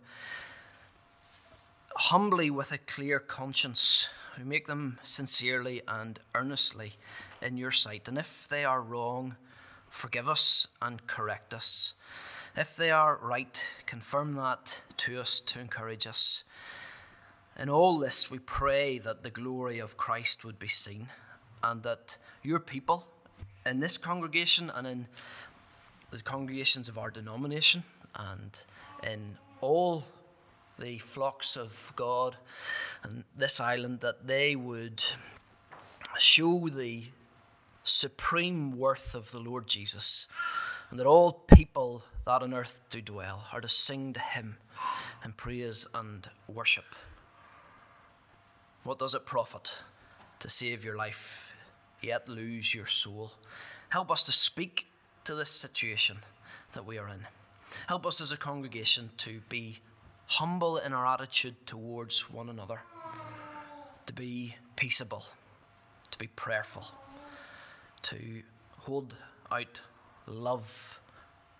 humbly 1.93 2.49
with 2.49 2.71
a 2.71 2.77
clear 2.77 3.19
conscience. 3.19 4.07
We 4.37 4.45
make 4.45 4.65
them 4.65 4.97
sincerely 5.03 5.81
and 5.89 6.21
earnestly 6.35 6.93
in 7.41 7.57
your 7.57 7.71
sight. 7.71 8.07
And 8.07 8.17
if 8.17 8.47
they 8.49 8.63
are 8.63 8.81
wrong, 8.81 9.35
forgive 9.89 10.29
us 10.29 10.67
and 10.81 11.05
correct 11.05 11.53
us. 11.53 11.95
If 12.55 12.75
they 12.75 12.91
are 12.91 13.17
right, 13.21 13.71
confirm 13.85 14.33
that 14.33 14.81
to 14.97 15.19
us 15.19 15.39
to 15.41 15.59
encourage 15.59 16.07
us. 16.07 16.43
In 17.57 17.69
all 17.69 17.99
this, 17.99 18.31
we 18.31 18.39
pray 18.39 18.97
that 18.99 19.23
the 19.23 19.29
glory 19.29 19.79
of 19.79 19.97
Christ 19.97 20.43
would 20.43 20.59
be 20.59 20.67
seen 20.67 21.09
and 21.61 21.83
that 21.83 22.17
your 22.41 22.59
people 22.59 23.07
in 23.65 23.79
this 23.79 23.97
congregation 23.97 24.71
and 24.73 24.87
in 24.87 25.07
the 26.11 26.21
congregations 26.21 26.89
of 26.89 26.97
our 26.97 27.11
denomination 27.11 27.83
and 28.15 28.59
in 29.03 29.37
all 29.61 30.05
the 30.79 30.97
flocks 30.97 31.55
of 31.55 31.93
God 31.95 32.37
and 33.03 33.25
this 33.37 33.59
island, 33.59 33.99
that 33.99 34.25
they 34.25 34.55
would 34.55 35.03
show 36.17 36.67
the 36.69 37.03
supreme 37.83 38.77
worth 38.77 39.13
of 39.13 39.31
the 39.31 39.39
Lord 39.39 39.67
Jesus, 39.67 40.27
and 40.89 40.99
that 40.99 41.05
all 41.05 41.31
people 41.31 42.03
that 42.29 42.43
on 42.43 42.53
earth 42.53 42.79
do 42.91 43.01
dwell 43.01 43.43
are 43.51 43.59
to 43.59 43.67
sing 43.67 44.13
to 44.13 44.19
him 44.19 44.55
in 45.25 45.31
praise 45.31 45.87
and 45.95 46.29
worship. 46.47 46.85
What 48.83 48.99
does 48.99 49.15
it 49.15 49.25
profit 49.25 49.73
to 50.37 50.47
save 50.47 50.85
your 50.85 50.95
life, 50.95 51.51
yet 52.03 52.29
lose 52.29 52.75
your 52.75 52.85
soul? 52.85 53.31
Help 53.89 54.11
us 54.11 54.21
to 54.21 54.31
speak 54.31 54.85
to 55.23 55.33
this 55.33 55.49
situation 55.49 56.19
that 56.73 56.85
we 56.85 56.99
are 56.99 57.07
in. 57.07 57.25
Help 57.87 58.05
us 58.05 58.21
as 58.21 58.31
a 58.31 58.37
congregation 58.37 59.09
to 59.17 59.41
be 59.49 59.79
humble 60.27 60.77
in 60.77 60.93
our 60.93 61.07
attitude 61.07 61.55
towards 61.65 62.29
one 62.29 62.49
another, 62.49 62.79
to 64.05 64.13
be 64.13 64.55
peaceable, 64.75 65.25
to 66.11 66.17
be 66.19 66.27
prayerful 66.27 66.85
to 68.03 68.43
hold 68.77 69.15
out 69.51 69.81
love 70.27 70.99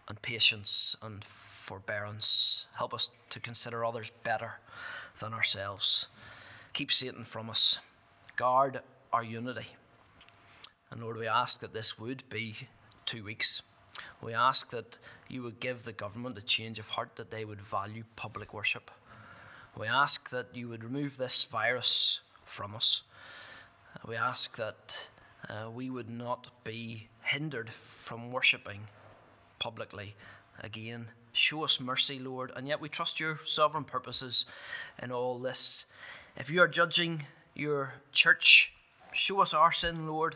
and 0.09 0.21
patience 0.21 0.95
and 1.01 1.23
forbearance. 1.23 2.65
Help 2.75 2.93
us 2.93 3.09
to 3.29 3.39
consider 3.39 3.85
others 3.85 4.11
better 4.23 4.53
than 5.19 5.33
ourselves. 5.33 6.07
Keep 6.73 6.91
Satan 6.91 7.23
from 7.23 7.49
us. 7.49 7.79
Guard 8.35 8.81
our 9.13 9.23
unity. 9.23 9.67
And 10.91 11.01
Lord, 11.01 11.17
we 11.17 11.27
ask 11.27 11.59
that 11.59 11.73
this 11.73 11.99
would 11.99 12.23
be 12.29 12.55
two 13.05 13.23
weeks. 13.23 13.61
We 14.21 14.33
ask 14.33 14.71
that 14.71 14.97
you 15.27 15.43
would 15.43 15.59
give 15.59 15.83
the 15.83 15.91
government 15.91 16.37
a 16.37 16.41
change 16.41 16.79
of 16.79 16.89
heart, 16.89 17.15
that 17.15 17.31
they 17.31 17.45
would 17.45 17.61
value 17.61 18.03
public 18.15 18.53
worship. 18.53 18.89
We 19.77 19.87
ask 19.87 20.29
that 20.31 20.47
you 20.53 20.67
would 20.69 20.83
remove 20.83 21.17
this 21.17 21.43
virus 21.43 22.21
from 22.45 22.75
us. 22.75 23.03
We 24.07 24.15
ask 24.15 24.57
that 24.57 25.09
uh, 25.47 25.69
we 25.69 25.89
would 25.89 26.09
not 26.09 26.49
be 26.63 27.09
hindered 27.21 27.69
from 27.69 28.31
worshipping 28.31 28.87
publicly 29.59 30.15
again. 30.61 31.07
Show 31.33 31.63
us 31.63 31.79
mercy, 31.79 32.19
Lord, 32.19 32.51
and 32.55 32.67
yet 32.67 32.81
we 32.81 32.89
trust 32.89 33.19
your 33.19 33.39
sovereign 33.45 33.83
purposes 33.83 34.45
in 35.01 35.11
all 35.11 35.37
this. 35.37 35.85
If 36.37 36.49
you 36.49 36.61
are 36.61 36.67
judging 36.67 37.23
your 37.53 37.93
church, 38.11 38.73
show 39.13 39.41
us 39.41 39.53
our 39.53 39.71
sin, 39.71 40.07
Lord. 40.07 40.35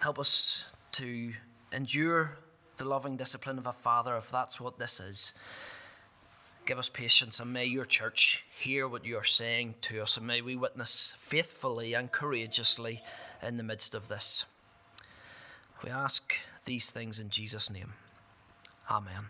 Help 0.00 0.18
us 0.18 0.64
to 0.92 1.32
endure 1.72 2.38
the 2.78 2.84
loving 2.84 3.16
discipline 3.16 3.58
of 3.58 3.66
a 3.66 3.72
father, 3.72 4.16
if 4.16 4.30
that's 4.30 4.58
what 4.58 4.78
this 4.78 4.98
is. 4.98 5.34
Give 6.66 6.78
us 6.78 6.88
patience, 6.88 7.40
and 7.40 7.52
may 7.52 7.66
your 7.66 7.84
church 7.84 8.44
hear 8.58 8.88
what 8.88 9.04
you 9.04 9.16
are 9.16 9.24
saying 9.24 9.74
to 9.82 10.00
us, 10.02 10.16
and 10.16 10.26
may 10.26 10.40
we 10.40 10.56
witness 10.56 11.14
faithfully 11.18 11.94
and 11.94 12.10
courageously 12.10 13.02
in 13.42 13.56
the 13.56 13.62
midst 13.62 13.94
of 13.94 14.08
this. 14.08 14.44
We 15.82 15.90
ask 15.90 16.34
these 16.64 16.90
things 16.90 17.18
in 17.18 17.30
Jesus' 17.30 17.70
name. 17.70 17.92
Amen. 18.90 19.26